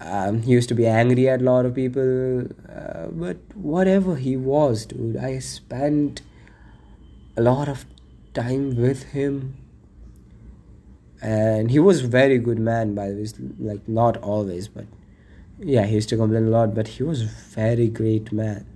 Um, 0.00 0.42
he 0.42 0.52
used 0.52 0.68
to 0.68 0.74
be 0.74 0.86
angry 0.86 1.28
at 1.28 1.40
a 1.40 1.44
lot 1.44 1.66
of 1.66 1.74
people. 1.74 2.46
Uh, 2.68 3.06
but 3.10 3.36
whatever 3.54 4.16
he 4.16 4.36
was, 4.36 4.86
dude, 4.86 5.16
I 5.16 5.38
spent 5.38 6.22
a 7.36 7.42
lot 7.42 7.68
of 7.68 7.84
time 8.32 8.76
with 8.76 9.02
him 9.04 9.56
and 11.24 11.70
he 11.70 11.78
was 11.78 12.00
very 12.02 12.38
good 12.38 12.58
man 12.58 12.94
by 12.94 13.08
the 13.08 13.14
way 13.14 13.26
like 13.58 13.88
not 13.88 14.16
always 14.18 14.68
but 14.68 14.84
yeah 15.58 15.86
he 15.86 15.94
used 15.94 16.08
to 16.08 16.16
complain 16.16 16.46
a 16.46 16.50
lot 16.50 16.74
but 16.74 16.88
he 16.88 17.02
was 17.02 17.22
very 17.22 17.88
great 17.88 18.30
man 18.32 18.66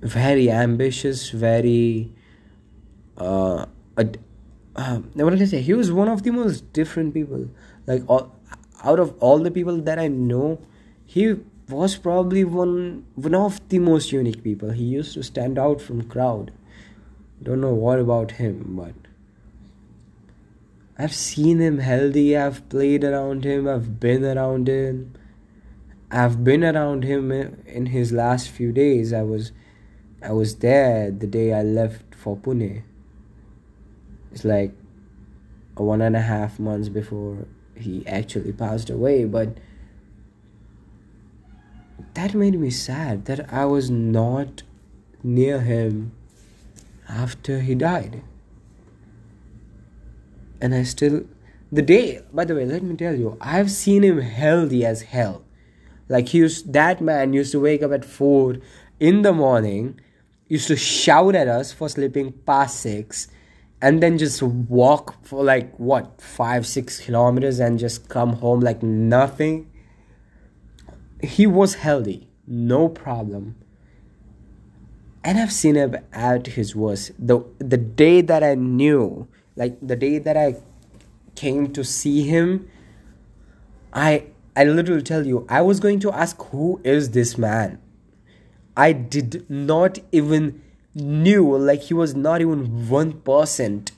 very 0.00 0.50
ambitious 0.50 1.30
very 1.30 2.12
uh, 3.18 3.66
ad- 3.98 4.18
uh 4.76 4.98
what 5.14 5.30
did 5.30 5.42
I 5.42 5.46
say? 5.46 5.60
He 5.60 5.74
was 5.74 5.92
one 5.92 6.08
of 6.08 6.22
the 6.22 6.30
most 6.30 6.72
different 6.72 7.14
people. 7.14 7.48
Like 7.86 8.02
all, 8.08 8.34
out 8.84 8.98
of 8.98 9.14
all 9.20 9.38
the 9.38 9.50
people 9.50 9.80
that 9.82 9.98
I 9.98 10.08
know, 10.08 10.60
he 11.04 11.36
was 11.68 11.96
probably 11.96 12.44
one 12.44 13.04
one 13.14 13.34
of 13.34 13.60
the 13.68 13.78
most 13.78 14.12
unique 14.12 14.42
people. 14.42 14.70
He 14.70 14.84
used 14.84 15.14
to 15.14 15.22
stand 15.22 15.58
out 15.58 15.80
from 15.80 16.02
crowd. 16.02 16.52
Don't 17.42 17.60
know 17.60 17.74
what 17.74 17.98
about 17.98 18.32
him, 18.32 18.76
but 18.76 18.94
I've 20.98 21.14
seen 21.14 21.60
him 21.60 21.78
healthy, 21.78 22.36
I've 22.36 22.68
played 22.68 23.04
around 23.04 23.44
him, 23.44 23.66
I've 23.66 23.98
been 23.98 24.24
around 24.24 24.68
him. 24.68 25.14
I've 26.10 26.42
been 26.42 26.64
around 26.64 27.04
him 27.04 27.30
in 27.30 27.86
his 27.86 28.10
last 28.10 28.48
few 28.48 28.72
days. 28.72 29.12
I 29.12 29.22
was 29.22 29.52
I 30.22 30.32
was 30.32 30.56
there 30.56 31.10
the 31.10 31.26
day 31.26 31.54
I 31.54 31.62
left 31.62 32.14
for 32.14 32.36
Pune. 32.36 32.82
It's 34.32 34.44
like 34.44 34.72
one 35.74 36.02
and 36.02 36.14
a 36.14 36.20
half 36.20 36.58
months 36.58 36.88
before 36.88 37.46
he 37.74 38.06
actually 38.06 38.52
passed 38.52 38.90
away, 38.90 39.24
but 39.24 39.56
that 42.14 42.34
made 42.34 42.58
me 42.58 42.70
sad 42.70 43.24
that 43.26 43.52
I 43.52 43.64
was 43.64 43.90
not 43.90 44.62
near 45.22 45.60
him 45.60 46.12
after 47.08 47.60
he 47.60 47.74
died. 47.74 48.22
And 50.60 50.74
I 50.74 50.82
still 50.82 51.24
the 51.72 51.82
day 51.82 52.20
by 52.32 52.44
the 52.44 52.54
way 52.54 52.66
let 52.66 52.82
me 52.82 52.96
tell 52.96 53.14
you 53.14 53.38
I've 53.40 53.70
seen 53.70 54.02
him 54.02 54.20
healthy 54.20 54.84
as 54.84 55.02
hell. 55.02 55.42
Like 56.08 56.28
he 56.28 56.38
used 56.38 56.72
that 56.72 57.00
man 57.00 57.32
used 57.32 57.52
to 57.52 57.60
wake 57.60 57.82
up 57.82 57.92
at 57.92 58.04
4 58.04 58.56
in 58.98 59.22
the 59.22 59.32
morning 59.32 60.00
used 60.48 60.68
to 60.68 60.76
shout 60.76 61.34
at 61.34 61.48
us 61.48 61.72
for 61.72 61.88
sleeping 61.88 62.32
past 62.44 62.80
6 62.80 63.28
and 63.82 64.02
then 64.02 64.18
just 64.18 64.42
walk 64.42 65.14
for 65.24 65.42
like 65.42 65.74
what 65.78 66.20
5 66.20 66.66
6 66.66 67.00
kilometers 67.00 67.60
and 67.60 67.78
just 67.78 68.08
come 68.08 68.34
home 68.34 68.60
like 68.60 68.82
nothing 68.82 69.70
he 71.22 71.46
was 71.46 71.74
healthy 71.76 72.28
no 72.46 72.88
problem 72.88 73.56
and 75.22 75.38
I've 75.38 75.52
seen 75.52 75.74
him 75.74 75.96
at 76.12 76.46
his 76.48 76.74
worst. 76.74 77.12
The 77.18 77.44
the 77.58 77.76
day 77.76 78.20
that 78.22 78.42
I 78.42 78.54
knew 78.54 79.28
like 79.56 79.76
the 79.86 79.96
day 79.96 80.18
that 80.18 80.36
I 80.36 80.56
came 81.34 81.72
to 81.72 81.84
see 81.84 82.22
him, 82.22 82.68
I 83.92 84.24
I 84.56 84.64
literally 84.64 85.02
tell 85.02 85.26
you, 85.26 85.46
I 85.48 85.60
was 85.60 85.80
going 85.80 86.00
to 86.00 86.12
ask 86.12 86.42
who 86.44 86.80
is 86.84 87.10
this 87.10 87.36
man. 87.36 87.80
I 88.76 88.92
did 88.92 89.48
not 89.50 89.98
even 90.12 90.62
knew 90.94 91.56
like 91.56 91.82
he 91.82 91.94
was 91.94 92.14
not 92.14 92.40
even 92.40 92.88
one 92.88 93.12
percent 93.12 93.92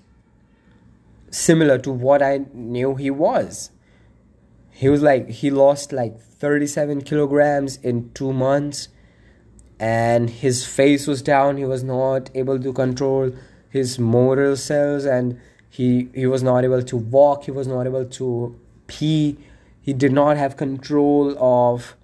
similar 1.30 1.78
to 1.78 1.90
what 1.90 2.22
I 2.22 2.42
knew 2.52 2.94
he 2.94 3.10
was. 3.10 3.70
He 4.70 4.88
was 4.88 5.02
like 5.02 5.28
he 5.28 5.50
lost 5.50 5.92
like 5.92 6.20
37 6.20 7.02
kilograms 7.02 7.76
in 7.76 8.10
two 8.12 8.32
months 8.32 8.88
and 9.78 10.28
his 10.28 10.66
face 10.66 11.06
was 11.06 11.22
down. 11.22 11.56
He 11.56 11.64
was 11.64 11.82
not 11.82 12.30
able 12.34 12.60
to 12.60 12.72
control 12.72 13.32
his 13.68 13.98
motor 13.98 14.54
cells 14.56 15.04
and 15.04 15.40
he 15.70 16.08
he 16.14 16.26
was 16.26 16.42
not 16.42 16.64
able 16.64 16.82
to 16.82 16.96
walk. 16.96 17.44
He 17.44 17.50
was 17.50 17.66
not 17.66 17.86
able 17.86 18.04
to 18.04 18.58
pee. 18.86 19.38
He 19.80 19.92
did 19.92 20.12
not 20.12 20.36
have 20.36 20.56
control 20.56 21.36
of 21.38 21.96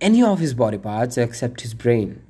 any 0.00 0.22
of 0.22 0.38
his 0.38 0.52
body 0.52 0.78
parts 0.78 1.16
except 1.16 1.62
his 1.62 1.72
brain 1.72 2.25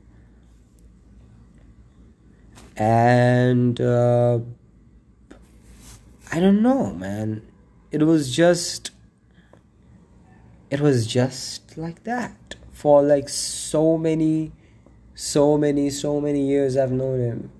and 2.76 3.80
uh, 3.80 4.38
i 6.33 6.40
don't 6.40 6.62
know 6.62 6.92
man. 6.92 7.42
It 7.92 8.02
was 8.02 8.35
just 8.35 8.90
it 10.71 10.80
was 10.80 11.06
just 11.06 11.78
like 11.78 12.04
that 12.04 12.56
for 12.73 13.02
like 13.02 13.28
so 13.28 13.97
many 13.97 14.52
so 15.14 15.56
many 15.56 15.88
so 15.88 16.21
many 16.21 16.47
years 16.47 16.76
i've 16.76 16.92
known 16.92 17.21
him. 17.21 17.52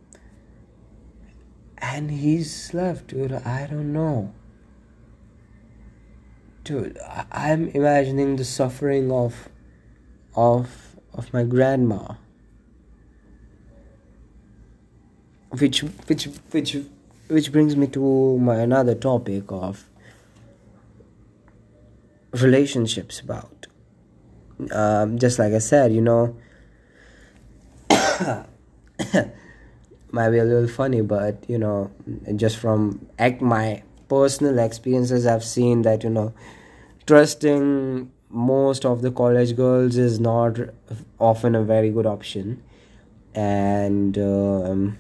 And 1.79 2.11
he's 2.11 2.75
left 2.75 3.09
dude. 3.09 3.33
I 3.33 3.67
don't 3.67 3.93
know. 3.93 4.35
Dude 6.65 6.99
i'm 7.33 7.69
imagining 7.69 8.37
the 8.37 8.45
suffering 8.45 9.11
of 9.11 9.49
of 10.35 10.97
of 11.15 11.33
my 11.33 11.45
grandma 11.45 12.17
which 15.61 15.81
which 15.81 16.25
which 16.51 16.77
which 17.29 17.53
brings 17.53 17.77
me 17.77 17.87
to 17.89 18.39
my 18.39 18.57
another 18.57 18.95
topic 18.95 19.45
of 19.49 19.85
relationships 22.33 23.21
about. 23.21 23.67
Um, 24.73 25.19
just 25.19 25.39
like 25.39 25.53
i 25.53 25.59
said 25.59 25.93
you 25.93 26.01
know 26.01 26.35
might 30.11 30.31
be 30.31 30.39
a 30.39 30.45
little 30.45 30.67
funny 30.67 31.03
but 31.03 31.45
you 31.47 31.59
know 31.59 31.91
just 32.37 32.57
from 32.57 33.07
act 33.19 33.43
my 33.43 33.83
personal 34.09 34.59
experiences 34.59 35.27
i've 35.27 35.45
seen 35.45 35.83
that 35.83 36.03
you 36.03 36.09
know 36.09 36.33
trusting 37.05 38.11
most 38.31 38.85
of 38.85 39.03
the 39.03 39.11
college 39.11 39.57
girls 39.57 39.97
is 39.97 40.19
not 40.19 40.59
often 41.19 41.55
a 41.55 41.63
very 41.63 41.91
good 41.91 42.07
option. 42.07 42.63
And 43.35 44.17
um, 44.19 44.99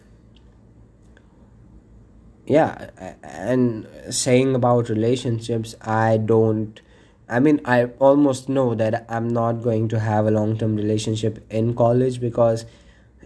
yeah 2.46 2.90
and 3.22 3.86
saying 4.10 4.54
about 4.54 4.88
relationships 4.88 5.74
i 5.82 6.16
don't 6.16 6.80
i 7.28 7.40
mean 7.40 7.60
i 7.64 7.84
almost 7.98 8.48
know 8.48 8.74
that 8.74 9.04
i'm 9.08 9.28
not 9.28 9.62
going 9.62 9.88
to 9.88 9.98
have 9.98 10.26
a 10.26 10.30
long 10.30 10.56
term 10.56 10.76
relationship 10.76 11.44
in 11.50 11.74
college 11.74 12.20
because 12.20 12.64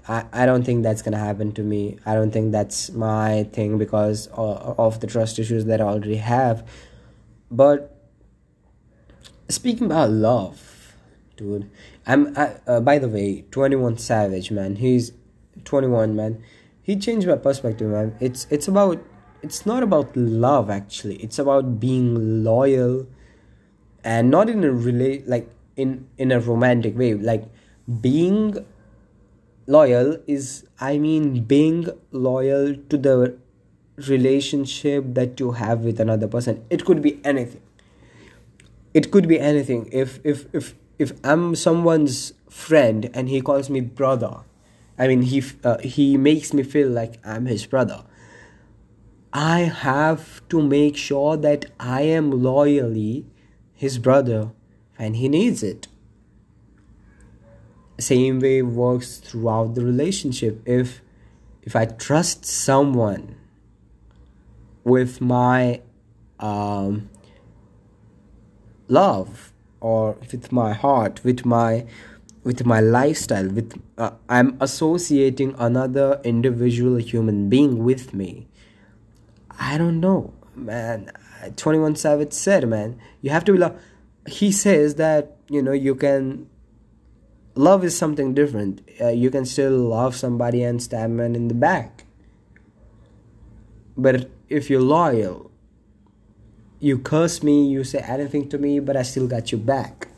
I, 0.09 0.25
I 0.33 0.47
don't 0.47 0.65
think 0.65 0.83
that's 0.83 1.03
gonna 1.03 1.19
happen 1.19 1.53
to 1.53 1.63
me. 1.63 1.99
I 2.07 2.15
don't 2.15 2.31
think 2.31 2.53
that's 2.53 2.91
my 2.91 3.45
thing 3.53 3.77
because 3.77 4.29
of 4.29 4.99
the 5.01 5.07
trust 5.07 5.39
issues 5.39 5.67
that 5.67 5.81
i 5.81 5.85
already 5.85 6.17
have. 6.17 6.67
But 7.51 7.95
speaking 9.49 9.87
about 9.87 10.11
love 10.11 10.95
dude 11.37 11.69
i'm 12.07 12.37
I, 12.39 12.55
uh, 12.67 12.81
by 12.81 12.99
the 12.99 13.09
way 13.09 13.45
21 13.51 13.99
savage 13.99 14.53
man 14.53 14.77
he's 14.77 15.13
21 15.65 16.17
man. 16.17 16.43
He 16.83 16.97
changed 16.97 17.27
my 17.27 17.37
perspective 17.37 17.91
man. 17.91 18.17
It's 18.21 18.47
it's 18.51 18.69
about 18.69 19.03
it's 19.43 19.67
not 19.67 19.83
about 19.83 20.17
love 20.17 20.71
actually. 20.71 21.17
It's 21.17 21.39
about 21.39 21.81
being 21.81 22.45
loyal 22.45 23.07
and 24.05 24.31
not 24.31 24.49
in 24.49 24.65
a 24.65 24.73
relate 24.73 25.29
like 25.29 25.51
in 25.77 26.07
in 26.19 26.33
a 26.33 26.41
romantic 26.41 26.97
way. 26.97 27.15
Like 27.15 27.45
being 28.01 28.65
loyal 29.67 30.17
is 30.27 30.65
i 30.81 30.99
mean 30.99 31.45
being 31.45 31.89
loyal 32.11 32.75
to 32.89 32.99
the 32.99 33.37
relationship 34.09 35.05
that 35.15 35.39
you 35.39 35.53
have 35.53 35.81
with 35.81 36.01
another 36.01 36.27
person. 36.27 36.65
It 36.71 36.85
could 36.85 37.03
be 37.03 37.21
anything. 37.25 37.63
It 38.95 39.11
could 39.11 39.29
be 39.29 39.39
anything. 39.39 39.89
If 39.93 40.19
if 40.25 40.47
if 40.53 40.75
if 40.99 41.13
i'm 41.25 41.57
someone's 41.57 42.35
friend 42.51 43.11
and 43.15 43.29
he 43.31 43.41
calls 43.41 43.71
me 43.71 43.81
brother 43.81 44.41
i 44.99 45.09
mean 45.09 45.23
he 45.23 45.43
uh, 45.65 45.79
he 45.79 46.17
makes 46.19 46.53
me 46.53 46.63
feel 46.63 46.89
like 46.89 47.15
i'm 47.25 47.47
his 47.47 47.65
brother 47.65 48.05
I 49.33 49.61
have 49.61 50.47
to 50.49 50.61
make 50.61 50.97
sure 50.97 51.37
that 51.37 51.67
I 51.79 52.03
am 52.03 52.43
loyally 52.43 53.27
his 53.73 53.99
brother 53.99 54.51
when 54.97 55.15
he 55.15 55.29
needs 55.29 55.63
it. 55.63 55.87
Same 57.99 58.41
way 58.41 58.63
works 58.63 59.19
throughout 59.19 59.75
the 59.75 59.85
relationship. 59.85 60.61
If 60.67 61.01
if 61.63 61.77
I 61.77 61.85
trust 61.85 62.45
someone 62.45 63.37
with 64.83 65.21
my 65.21 65.83
um, 66.41 67.11
love 68.89 69.53
or 69.81 70.17
with 70.33 70.51
my 70.51 70.73
heart, 70.73 71.23
with 71.23 71.45
my 71.45 71.87
with 72.43 72.67
my 72.67 72.81
lifestyle, 72.81 73.49
with 73.49 73.81
uh, 73.97 74.13
I'm 74.29 74.57
associating 74.61 75.55
another 75.59 76.21
individual 76.25 76.97
human 76.97 77.49
being 77.49 77.85
with 77.85 78.13
me 78.13 78.49
I 79.61 79.77
don't 79.77 80.01
know, 80.01 80.33
man. 80.57 81.13
21 81.57 81.97
Savage 81.97 82.33
said, 82.33 82.67
man, 82.67 82.99
you 83.21 83.31
have 83.31 83.45
to 83.45 83.53
be 83.53 83.59
love. 83.59 83.79
He 84.27 84.51
says 84.51 84.95
that, 84.97 85.37
you 85.49 85.63
know, 85.63 85.73
you 85.73 85.95
can. 85.95 86.49
Love 87.55 87.85
is 87.85 87.97
something 87.97 88.33
different. 88.33 88.81
Uh, 89.01 89.09
you 89.09 89.31
can 89.31 89.45
still 89.45 89.73
love 89.73 90.17
somebody 90.17 90.63
and 90.63 90.83
stab 90.83 91.11
man 91.11 91.35
in 91.35 91.49
the 91.49 91.55
back. 91.55 92.05
But 93.97 94.31
if 94.49 94.71
you're 94.71 94.81
loyal, 94.81 95.51
you 96.79 96.99
curse 96.99 97.43
me, 97.43 97.67
you 97.67 97.85
say 97.85 97.99
anything 97.99 98.49
to 98.51 98.59
me, 98.59 98.81
but 98.81 98.97
I 98.97 99.03
still 99.03 99.27
got 99.27 99.53
you 99.53 99.59
back. 99.59 100.09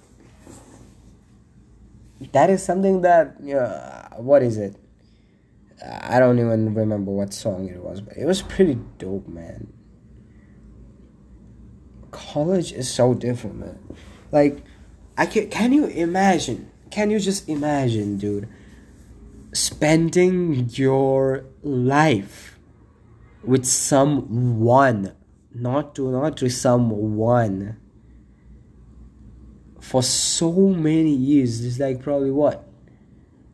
That 2.31 2.51
is 2.51 2.63
something 2.63 3.01
that, 3.01 3.37
uh, 3.41 4.17
what 4.23 4.43
is 4.43 4.59
it? 4.59 4.77
I 5.85 6.21
don't 6.21 6.39
even 6.39 6.75
remember 6.75 7.11
what 7.11 7.33
song 7.33 7.69
it 7.69 7.83
was, 7.83 8.01
but 8.01 8.17
it 8.17 8.25
was 8.25 8.43
pretty 8.43 8.79
dope, 8.99 9.27
man. 9.27 9.73
College 12.11 12.73
is 12.73 12.89
so 12.89 13.15
different, 13.15 13.57
man. 13.57 13.79
Like, 14.31 14.63
I 15.17 15.27
can 15.27 15.49
can 15.49 15.73
you 15.73 15.87
imagine? 15.87 16.71
Can 16.91 17.11
you 17.11 17.19
just 17.19 17.49
imagine, 17.49 18.19
dude? 18.19 18.49
Spending 19.53 20.69
your 20.71 21.45
life 21.63 22.59
with 23.43 23.65
someone, 23.65 25.15
not 25.53 25.95
to 25.97 26.11
not 26.13 26.37
to 26.39 26.49
someone, 26.49 27.77
for 29.81 30.03
so 30.03 30.53
many 30.53 31.15
years. 31.15 31.65
It's 31.65 31.81
like 31.81 32.03
probably 32.03 32.31
what 32.31 32.72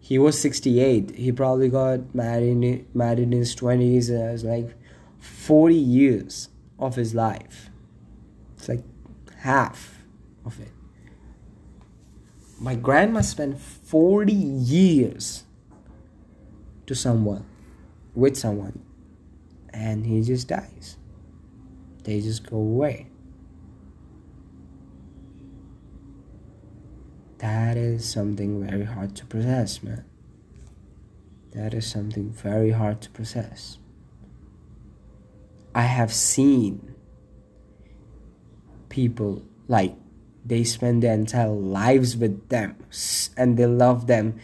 he 0.09 0.18
was 0.18 0.40
68 0.40 1.16
he 1.16 1.31
probably 1.31 1.68
got 1.68 2.14
married 2.14 2.94
married 2.94 3.18
in 3.18 3.33
his 3.33 3.55
20s 3.55 4.09
it 4.09 4.33
was 4.33 4.42
like 4.42 4.75
40 5.18 5.75
years 5.75 6.49
of 6.79 6.94
his 6.94 7.14
life. 7.14 7.71
It's 8.57 8.68
like 8.68 8.83
half 9.38 10.05
of 10.44 10.59
it. 10.61 10.73
My 12.61 12.75
grandma 12.75 13.21
spent 13.21 13.61
40 13.61 14.33
years 14.33 15.44
to 16.87 16.94
someone 16.94 17.44
with 18.14 18.37
someone 18.37 18.83
and 19.71 20.07
he 20.07 20.23
just 20.23 20.49
dies. 20.49 20.97
They 22.05 22.21
just 22.21 22.49
go 22.49 22.57
away 22.57 23.08
that 27.38 27.77
is 27.77 28.09
something 28.09 28.66
very 28.66 28.85
hard 28.85 29.14
to 29.16 29.27
process, 29.27 29.83
man. 29.83 30.05
That 31.53 31.72
is 31.72 31.87
something 31.87 32.31
very 32.31 32.72
hard 32.72 33.01
to 33.03 33.11
process. 33.11 33.79
I 35.74 35.83
have 35.83 36.12
seen 36.12 36.94
people 38.88 39.42
like 39.68 39.94
they 40.44 40.64
spend 40.64 41.03
their 41.03 41.14
entire 41.14 41.48
lives 41.48 42.16
with 42.16 42.48
them 42.48 42.77
and 43.37 43.57
they 43.57 43.66
love 43.66 44.07
them 44.07 44.40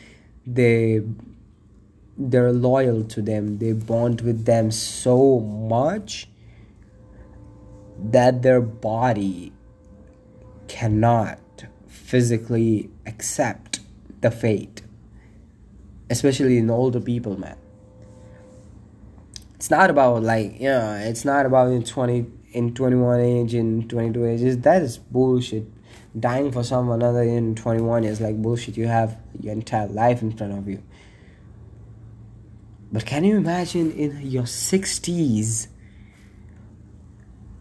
they 0.46 1.02
they're 2.16 2.52
loyal 2.52 3.02
to 3.02 3.22
them 3.22 3.58
they 3.58 3.72
bond 3.72 4.20
with 4.20 4.44
them 4.44 4.70
so 4.70 5.40
much 5.40 6.28
that 7.98 8.42
their 8.42 8.60
body 8.60 9.52
cannot 10.68 11.38
physically 12.14 12.88
accept 13.06 13.80
the 14.20 14.30
fate 14.30 14.84
especially 16.10 16.58
in 16.58 16.70
older 16.70 17.00
people 17.00 17.38
man. 17.38 17.56
It's 19.56 19.70
not 19.70 19.90
about 19.90 20.22
like 20.22 20.60
you 20.60 20.68
know 20.68 20.94
it's 20.94 21.24
not 21.24 21.46
about 21.46 21.72
in 21.72 21.82
20 21.82 22.26
in 22.52 22.74
21 22.74 23.20
age 23.20 23.54
in 23.54 23.88
22 23.88 24.26
age. 24.26 24.62
That 24.62 24.82
is 24.82 24.98
bullshit. 24.98 25.66
Dying 26.18 26.52
for 26.52 26.62
someone 26.62 27.02
other 27.02 27.22
in 27.22 27.56
21 27.56 28.04
is 28.04 28.20
like 28.20 28.40
bullshit 28.40 28.76
you 28.76 28.86
have 28.86 29.18
your 29.40 29.52
entire 29.52 29.88
life 29.88 30.22
in 30.22 30.30
front 30.30 30.52
of 30.52 30.68
you. 30.68 30.82
But 32.92 33.06
can 33.06 33.24
you 33.24 33.36
imagine 33.36 33.90
in 33.90 34.20
your 34.22 34.44
60s 34.44 35.66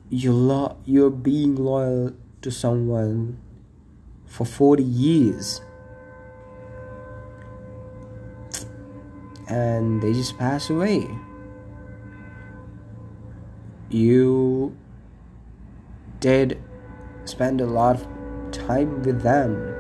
you 0.10 0.32
lo- 0.32 0.78
you're 0.86 1.10
being 1.10 1.56
loyal 1.56 2.14
to 2.44 2.52
someone 2.52 3.40
for 4.34 4.46
40 4.46 4.82
years. 4.82 5.62
And 9.48 10.02
they 10.02 10.12
just 10.12 10.40
pass 10.40 10.72
away. 10.72 11.08
You 13.90 14.76
did 16.20 16.60
spend 17.26 17.62
a 17.62 17.68
lot 17.68 17.96
of 17.96 18.08
time 18.52 19.04
with 19.04 19.22
them. 19.22 19.76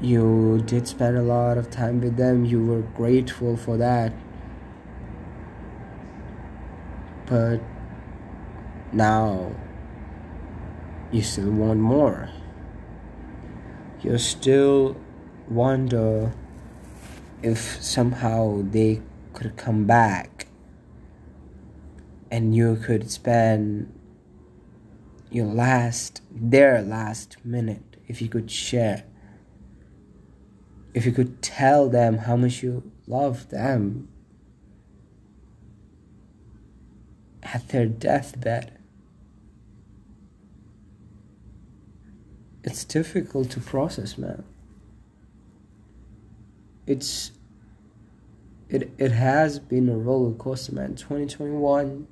You 0.00 0.60
did 0.66 0.88
spend 0.88 1.16
a 1.16 1.22
lot 1.22 1.58
of 1.58 1.70
time 1.70 2.00
with 2.00 2.16
them. 2.16 2.44
You 2.44 2.66
were 2.66 2.82
grateful 2.96 3.56
for 3.56 3.76
that. 3.76 4.12
But 7.26 7.60
now 8.92 9.52
you 11.12 11.22
still 11.22 11.50
want 11.50 11.78
more 11.78 12.28
you 14.02 14.18
still 14.18 14.96
wonder 15.48 16.32
if 17.42 17.82
somehow 17.82 18.62
they 18.62 19.00
could 19.34 19.56
come 19.56 19.84
back 19.84 20.46
and 22.30 22.54
you 22.56 22.76
could 22.76 23.10
spend 23.10 23.92
your 25.30 25.46
last 25.46 26.22
their 26.30 26.82
last 26.82 27.36
minute 27.44 27.96
if 28.08 28.20
you 28.20 28.28
could 28.28 28.50
share 28.50 29.04
if 30.94 31.06
you 31.06 31.12
could 31.12 31.40
tell 31.42 31.88
them 31.88 32.18
how 32.18 32.36
much 32.36 32.62
you 32.62 32.90
love 33.06 33.48
them 33.48 34.08
at 37.42 37.68
their 37.68 37.86
deathbed. 37.86 38.78
It's 42.64 42.84
difficult 42.84 43.50
to 43.50 43.60
process, 43.60 44.16
man. 44.16 44.44
It's 46.86 47.32
it 48.68 48.90
it 48.98 49.12
has 49.12 49.58
been 49.58 49.88
a 49.88 49.96
roller 49.96 50.34
coaster, 50.34 50.74
man. 50.74 50.94
2021 50.94 52.06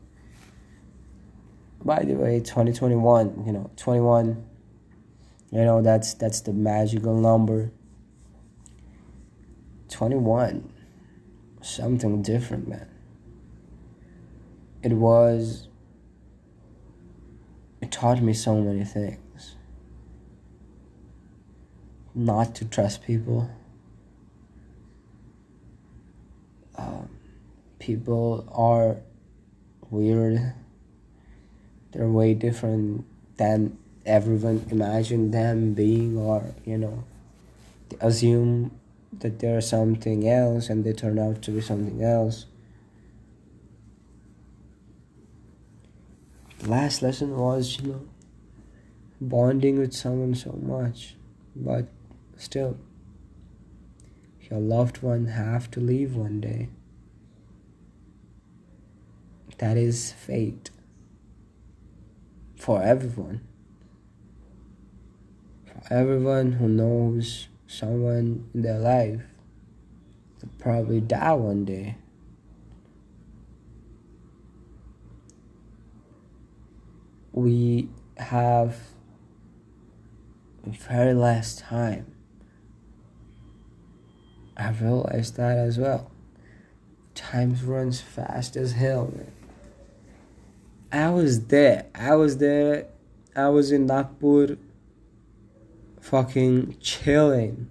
by 1.84 2.04
the 2.04 2.14
way 2.14 2.40
2021 2.40 3.44
you 3.46 3.52
know 3.52 3.70
21 3.76 4.44
you 5.50 5.64
know 5.64 5.80
that's 5.80 6.14
that's 6.14 6.42
the 6.42 6.52
magical 6.52 7.16
number 7.16 7.72
21 9.88 10.72
something 11.62 12.22
different 12.22 12.68
man 12.68 12.88
it 14.82 14.92
was 14.92 15.68
it 17.80 17.90
taught 17.90 18.20
me 18.22 18.34
so 18.34 18.60
many 18.60 18.84
things 18.84 19.18
not 22.20 22.54
to 22.56 22.64
trust 22.64 23.02
people. 23.02 23.50
Um, 26.76 27.09
people 27.78 28.46
are 28.52 28.96
weird. 29.90 30.52
They're 31.92 32.09
way 32.09 32.35
different 32.35 33.06
than 33.37 33.78
everyone 34.04 34.66
imagined 34.70 35.33
them 35.33 35.74
being 35.74 36.16
or 36.16 36.54
you 36.64 36.78
know 36.78 37.04
they 37.88 37.96
assume 38.00 38.70
that 39.18 39.38
they're 39.38 39.61
something 39.61 40.28
else 40.28 40.68
and 40.68 40.85
they 40.85 40.92
turn 40.92 41.18
out 41.18 41.42
to 41.42 41.50
be 41.50 41.61
something 41.61 42.02
else. 42.02 42.46
The 46.61 46.70
last 46.70 47.02
lesson 47.02 47.37
was 47.37 47.78
you 47.80 47.88
know 47.88 48.02
bonding 49.20 49.78
with 49.78 49.92
someone 49.92 50.35
so 50.35 50.52
much 50.62 51.14
but 51.54 51.87
still 52.40 52.76
your 54.50 54.59
loved 54.59 55.03
one 55.03 55.26
have 55.26 55.70
to 55.70 55.81
leave 55.81 56.16
one 56.16 56.40
day 56.40 56.68
that 59.61 59.76
is 59.76 60.12
fate 60.12 60.70
for 62.57 62.83
everyone. 62.83 63.42
For 65.66 65.83
everyone 65.92 66.53
who 66.53 66.66
knows 66.66 67.48
someone 67.66 68.48
in 68.55 68.62
their 68.62 68.79
life 68.79 69.22
to 70.40 70.46
probably 70.59 71.00
die 71.03 71.35
one 71.35 71.66
day. 71.66 71.96
We 77.33 77.90
have 78.16 78.79
very 80.66 81.12
last 81.12 81.59
time. 81.59 82.07
I 84.61 84.70
realized 84.73 85.37
that 85.37 85.57
as 85.57 85.79
well. 85.79 86.11
Time 87.14 87.57
runs 87.64 88.03
fast 88.03 88.57
as 88.57 88.73
hell, 88.73 89.11
man. 89.16 89.33
I 90.92 91.09
was 91.09 91.46
there. 91.46 91.87
I 91.94 92.14
was 92.14 92.37
there. 92.37 92.88
I 93.35 93.49
was 93.49 93.73
in 93.73 93.87
Nagpur 93.87 94.59
fucking 96.01 96.77
chilling 96.81 97.68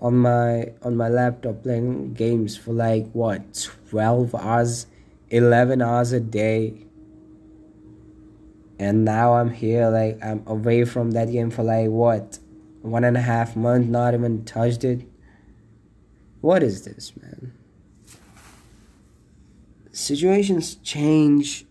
on 0.00 0.16
my 0.16 0.72
on 0.82 0.96
my 0.96 1.08
laptop 1.08 1.62
playing 1.62 2.14
games 2.14 2.56
for 2.56 2.72
like 2.72 3.08
what 3.12 3.68
12 3.90 4.34
hours 4.34 4.86
11 5.30 5.82
hours 5.82 6.12
a 6.12 6.20
day 6.20 6.86
and 8.78 9.04
now 9.04 9.34
i'm 9.34 9.50
here 9.50 9.88
like 9.88 10.18
i'm 10.24 10.42
away 10.46 10.84
from 10.84 11.10
that 11.12 11.30
game 11.30 11.50
for 11.50 11.62
like 11.64 11.88
what 11.88 12.38
one 12.82 13.04
and 13.04 13.16
a 13.16 13.20
half 13.20 13.56
months 13.56 13.88
not 13.88 14.14
even 14.14 14.44
touched 14.44 14.84
it 14.84 15.02
what 16.42 16.62
is 16.62 16.84
this 16.84 17.16
man? 17.16 17.52
Situations 19.92 20.74
change 20.74 21.64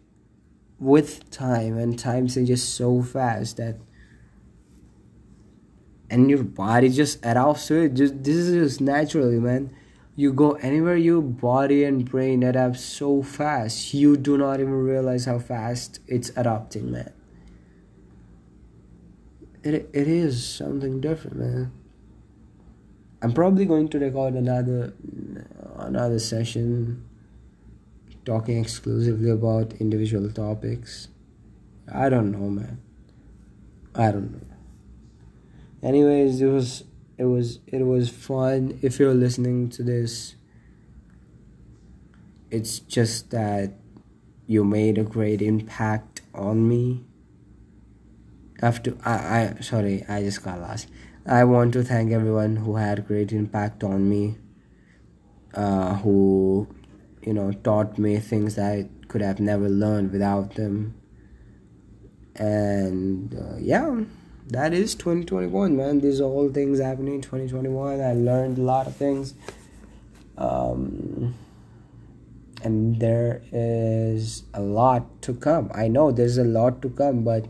with 0.79 1.29
time 1.29 1.77
and 1.77 1.99
time 1.99 2.27
changes 2.27 2.63
so 2.63 3.03
fast 3.03 3.57
that 3.57 3.75
and 6.09 6.29
your 6.29 6.43
body 6.43 6.89
just 6.89 7.17
adapts 7.23 7.67
to 7.67 7.81
it. 7.81 7.93
Just 7.93 8.23
this 8.23 8.35
is 8.35 8.69
just 8.69 8.81
naturally 8.81 9.39
man. 9.39 9.75
You 10.15 10.31
go 10.31 10.53
anywhere 10.53 10.95
your 10.95 11.21
body 11.21 11.83
and 11.83 12.09
brain 12.09 12.41
adapt 12.41 12.77
so 12.77 13.21
fast 13.21 13.93
you 13.93 14.15
do 14.15 14.37
not 14.37 14.59
even 14.59 14.73
realize 14.73 15.25
how 15.25 15.39
fast 15.39 15.99
it's 16.07 16.29
adapting 16.37 16.91
man. 16.91 17.11
It, 19.63 19.89
it 19.93 20.07
is 20.07 20.43
something 20.45 21.01
different 21.01 21.37
man 21.37 21.71
i'm 23.21 23.33
probably 23.33 23.65
going 23.65 23.87
to 23.87 23.99
record 23.99 24.33
another 24.33 24.93
another 25.77 26.19
session 26.19 27.03
talking 28.25 28.59
exclusively 28.59 29.29
about 29.29 29.73
individual 29.73 30.29
topics. 30.31 31.07
I 31.91 32.09
don't 32.09 32.31
know, 32.31 32.49
man. 32.49 32.79
I 33.95 34.11
don't 34.11 34.31
know. 34.31 34.47
Anyways, 35.83 36.41
it 36.41 36.47
was 36.47 36.83
it 37.17 37.25
was 37.25 37.59
it 37.67 37.83
was 37.83 38.09
fun. 38.09 38.79
If 38.81 38.99
you're 38.99 39.13
listening 39.13 39.69
to 39.71 39.83
this, 39.83 40.35
it's 42.49 42.79
just 42.79 43.31
that 43.31 43.73
you 44.47 44.63
made 44.63 44.97
a 44.97 45.03
great 45.03 45.41
impact 45.41 46.21
on 46.33 46.67
me. 46.67 47.03
After 48.61 48.95
I, 49.03 49.55
I 49.57 49.61
sorry, 49.61 50.05
I 50.07 50.21
just 50.21 50.43
got 50.43 50.61
lost. 50.61 50.87
I 51.25 51.43
want 51.43 51.73
to 51.73 51.83
thank 51.83 52.11
everyone 52.11 52.55
who 52.55 52.77
had 52.77 53.07
great 53.07 53.31
impact 53.31 53.83
on 53.83 54.09
me. 54.09 54.37
Uh, 55.53 55.95
who 55.95 56.67
you 57.21 57.33
know 57.33 57.51
taught 57.51 57.97
me 57.97 58.17
things 58.17 58.57
I 58.57 58.87
could 59.07 59.21
have 59.21 59.39
never 59.39 59.69
learned 59.69 60.11
without 60.11 60.55
them. 60.55 60.95
And 62.35 63.35
uh, 63.35 63.57
yeah, 63.59 64.01
that 64.47 64.73
is 64.73 64.95
2021, 64.95 65.75
man. 65.75 65.99
These 65.99 66.21
are 66.21 66.25
all 66.25 66.49
things 66.49 66.79
happening 66.79 67.15
in 67.15 67.21
2021. 67.21 68.01
I 68.01 68.13
learned 68.13 68.57
a 68.57 68.61
lot 68.61 68.87
of 68.87 68.95
things. 68.95 69.33
Um, 70.37 71.35
and 72.63 72.99
there 72.99 73.41
is 73.51 74.43
a 74.53 74.61
lot 74.61 75.21
to 75.23 75.33
come. 75.33 75.69
I 75.73 75.87
know 75.87 76.11
there's 76.11 76.37
a 76.37 76.43
lot 76.43 76.81
to 76.83 76.89
come, 76.89 77.23
but 77.23 77.47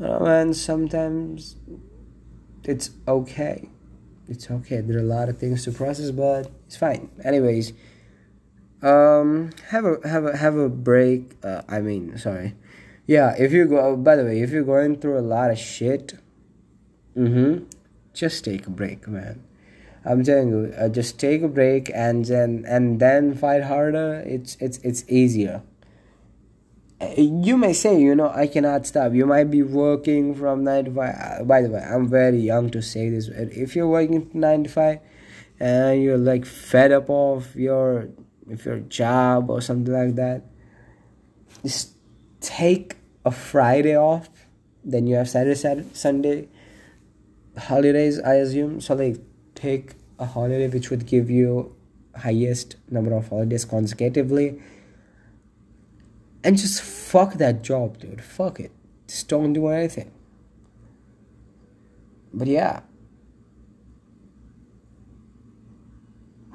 uh, 0.00 0.24
and 0.24 0.56
sometimes 0.56 1.56
it's 2.68 2.90
okay. 3.06 3.68
It's 4.28 4.50
okay. 4.50 4.80
There 4.80 4.96
are 4.96 5.00
a 5.00 5.04
lot 5.04 5.28
of 5.28 5.38
things 5.38 5.64
to 5.64 5.72
process 5.72 6.10
but 6.10 6.50
it's 6.66 6.76
fine. 6.76 7.10
Anyways 7.24 7.72
um 8.82 9.50
have 9.68 9.84
a 9.84 10.08
have 10.08 10.24
a 10.26 10.36
have 10.36 10.56
a 10.56 10.68
break. 10.68 11.36
Uh, 11.42 11.62
i 11.68 11.80
mean 11.80 12.18
sorry. 12.18 12.54
Yeah 13.06 13.34
if 13.38 13.52
you 13.52 13.66
go 13.66 13.96
by 13.96 14.16
the 14.16 14.24
way 14.24 14.40
if 14.40 14.50
you're 14.50 14.64
going 14.64 14.96
through 15.00 15.18
a 15.18 15.26
lot 15.36 15.50
of 15.50 15.58
shit 15.58 16.14
mm-hmm 17.16 17.64
just 18.14 18.44
take 18.44 18.66
a 18.66 18.70
break 18.70 19.06
man. 19.08 19.42
I'm 20.04 20.22
telling 20.22 20.48
you 20.48 20.74
uh, 20.78 20.88
just 20.88 21.18
take 21.18 21.42
a 21.42 21.48
break 21.48 21.90
and 21.94 22.24
then 22.24 22.64
and 22.66 23.00
then 23.00 23.34
fight 23.34 23.64
harder. 23.64 24.22
It's 24.24 24.56
it's 24.60 24.78
it's 24.78 25.04
easier 25.08 25.62
you 27.16 27.56
may 27.56 27.72
say 27.72 28.00
you 28.00 28.14
know 28.14 28.30
i 28.30 28.46
cannot 28.46 28.86
stop. 28.86 29.12
You 29.12 29.26
might 29.26 29.50
be 29.50 29.62
working 29.62 30.34
from 30.34 30.64
9 30.64 30.86
to 30.86 30.90
5 30.90 31.40
uh, 31.40 31.44
by 31.44 31.62
the 31.62 31.70
way 31.70 31.80
i'm 31.80 32.08
very 32.08 32.38
young 32.38 32.70
to 32.70 32.82
say 32.82 33.08
this 33.08 33.28
if 33.28 33.74
you're 33.76 33.88
working 33.88 34.30
9 34.32 34.64
to 34.64 34.70
5 34.70 34.98
and 35.60 36.02
you're 36.02 36.18
like 36.18 36.44
fed 36.44 36.92
up 36.92 37.08
of 37.08 37.54
your 37.56 38.08
if 38.48 38.64
your 38.64 38.80
job 38.80 39.50
or 39.50 39.60
something 39.60 39.92
like 39.92 40.14
that 40.16 40.44
just 41.62 41.94
take 42.40 42.96
a 43.24 43.30
friday 43.30 43.96
off. 43.96 44.28
Then 44.84 45.06
you 45.06 45.16
have 45.16 45.30
saturday, 45.30 45.54
saturday 45.54 45.88
sunday 45.94 46.48
holidays 47.56 48.20
i 48.20 48.34
assume. 48.34 48.80
So 48.80 48.94
like 48.94 49.16
take 49.54 49.94
a 50.18 50.26
holiday 50.26 50.68
which 50.68 50.90
would 50.90 51.06
give 51.06 51.30
you 51.30 51.74
highest 52.16 52.76
number 52.90 53.14
of 53.14 53.28
holidays 53.28 53.64
consecutively 53.64 54.60
and 56.44 56.58
just 56.58 56.82
fuck 56.82 57.34
that 57.34 57.62
job, 57.62 57.98
dude. 57.98 58.22
Fuck 58.22 58.60
it. 58.60 58.70
Just 59.08 59.28
don't 59.28 59.54
do 59.54 59.68
anything. 59.68 60.12
But 62.34 62.48
yeah. 62.48 62.80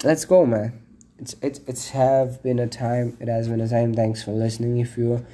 Let's 0.03 0.25
go, 0.25 0.45
man. 0.45 0.79
It's 1.17 1.35
it's 1.41 1.59
it's 1.67 1.89
have 1.89 2.41
been 2.43 2.59
a 2.59 2.67
time. 2.67 3.17
It 3.19 3.27
has 3.27 3.49
been 3.49 3.59
a 3.59 3.67
time. 3.67 3.93
Thanks 3.93 4.23
for 4.23 4.31
listening. 4.31 4.77
If 4.77 4.95
you, 4.97 5.25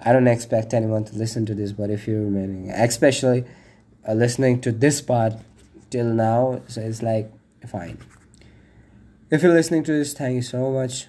I 0.00 0.12
don't 0.12 0.28
expect 0.28 0.74
anyone 0.74 1.04
to 1.06 1.16
listen 1.16 1.46
to 1.46 1.54
this, 1.54 1.72
but 1.72 1.90
if 1.90 2.06
you're 2.06 2.22
remaining, 2.22 2.70
especially 2.70 3.44
uh, 4.06 4.12
listening 4.12 4.60
to 4.60 4.70
this 4.70 5.00
part 5.00 5.32
till 5.90 6.06
now, 6.06 6.62
so 6.68 6.82
it's 6.82 7.02
like 7.02 7.32
fine. 7.66 7.98
If 9.30 9.42
you're 9.42 9.54
listening 9.54 9.82
to 9.84 9.92
this, 9.92 10.12
thank 10.12 10.36
you 10.36 10.42
so 10.42 10.70
much 10.70 11.08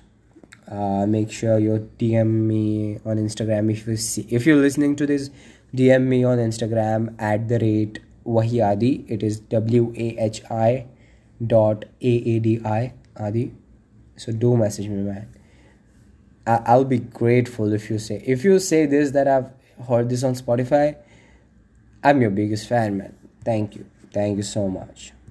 uh, 0.69 1.06
make 1.06 1.32
sure 1.32 1.60
you 1.60 1.89
dm 1.99 2.28
me 2.28 2.99
on 3.06 3.17
instagram. 3.17 3.71
If 3.71 3.88
you 3.88 3.97
see 3.97 4.26
if 4.30 4.45
you're 4.45 4.58
listening 4.62 4.95
to 4.97 5.06
this 5.06 5.30
dm 5.76 6.04
me 6.04 6.23
on 6.23 6.38
instagram 6.38 7.13
at 7.19 7.47
the 7.47 7.60
rate 7.60 7.99
wahiadi 8.26 9.06
it 9.10 9.23
is 9.23 9.39
w-a-h-i 9.39 10.86
dot 11.45 11.86
a-a-d-i. 12.02 12.93
Adi 13.19 13.54
so 14.17 14.32
do 14.32 14.56
message 14.58 14.88
me 14.88 15.02
man. 15.04 15.28
I- 16.47 16.62
i'll 16.67 16.86
be 16.86 16.99
grateful 16.99 17.73
if 17.73 17.89
you 17.89 17.99
say 17.99 18.21
if 18.26 18.43
you 18.43 18.60
say 18.60 18.86
this 18.86 19.12
that 19.12 19.28
i've 19.28 19.52
heard 19.88 20.10
this 20.10 20.23
on 20.23 20.34
spotify 20.34 20.95
i'm 22.04 22.21
your 22.21 22.30
biggest 22.32 22.67
fan 22.67 22.97
man. 22.97 23.15
Thank 23.45 23.76
you. 23.76 23.86
Thank 24.13 24.38
you 24.38 24.43
so 24.43 24.69
much 24.69 25.13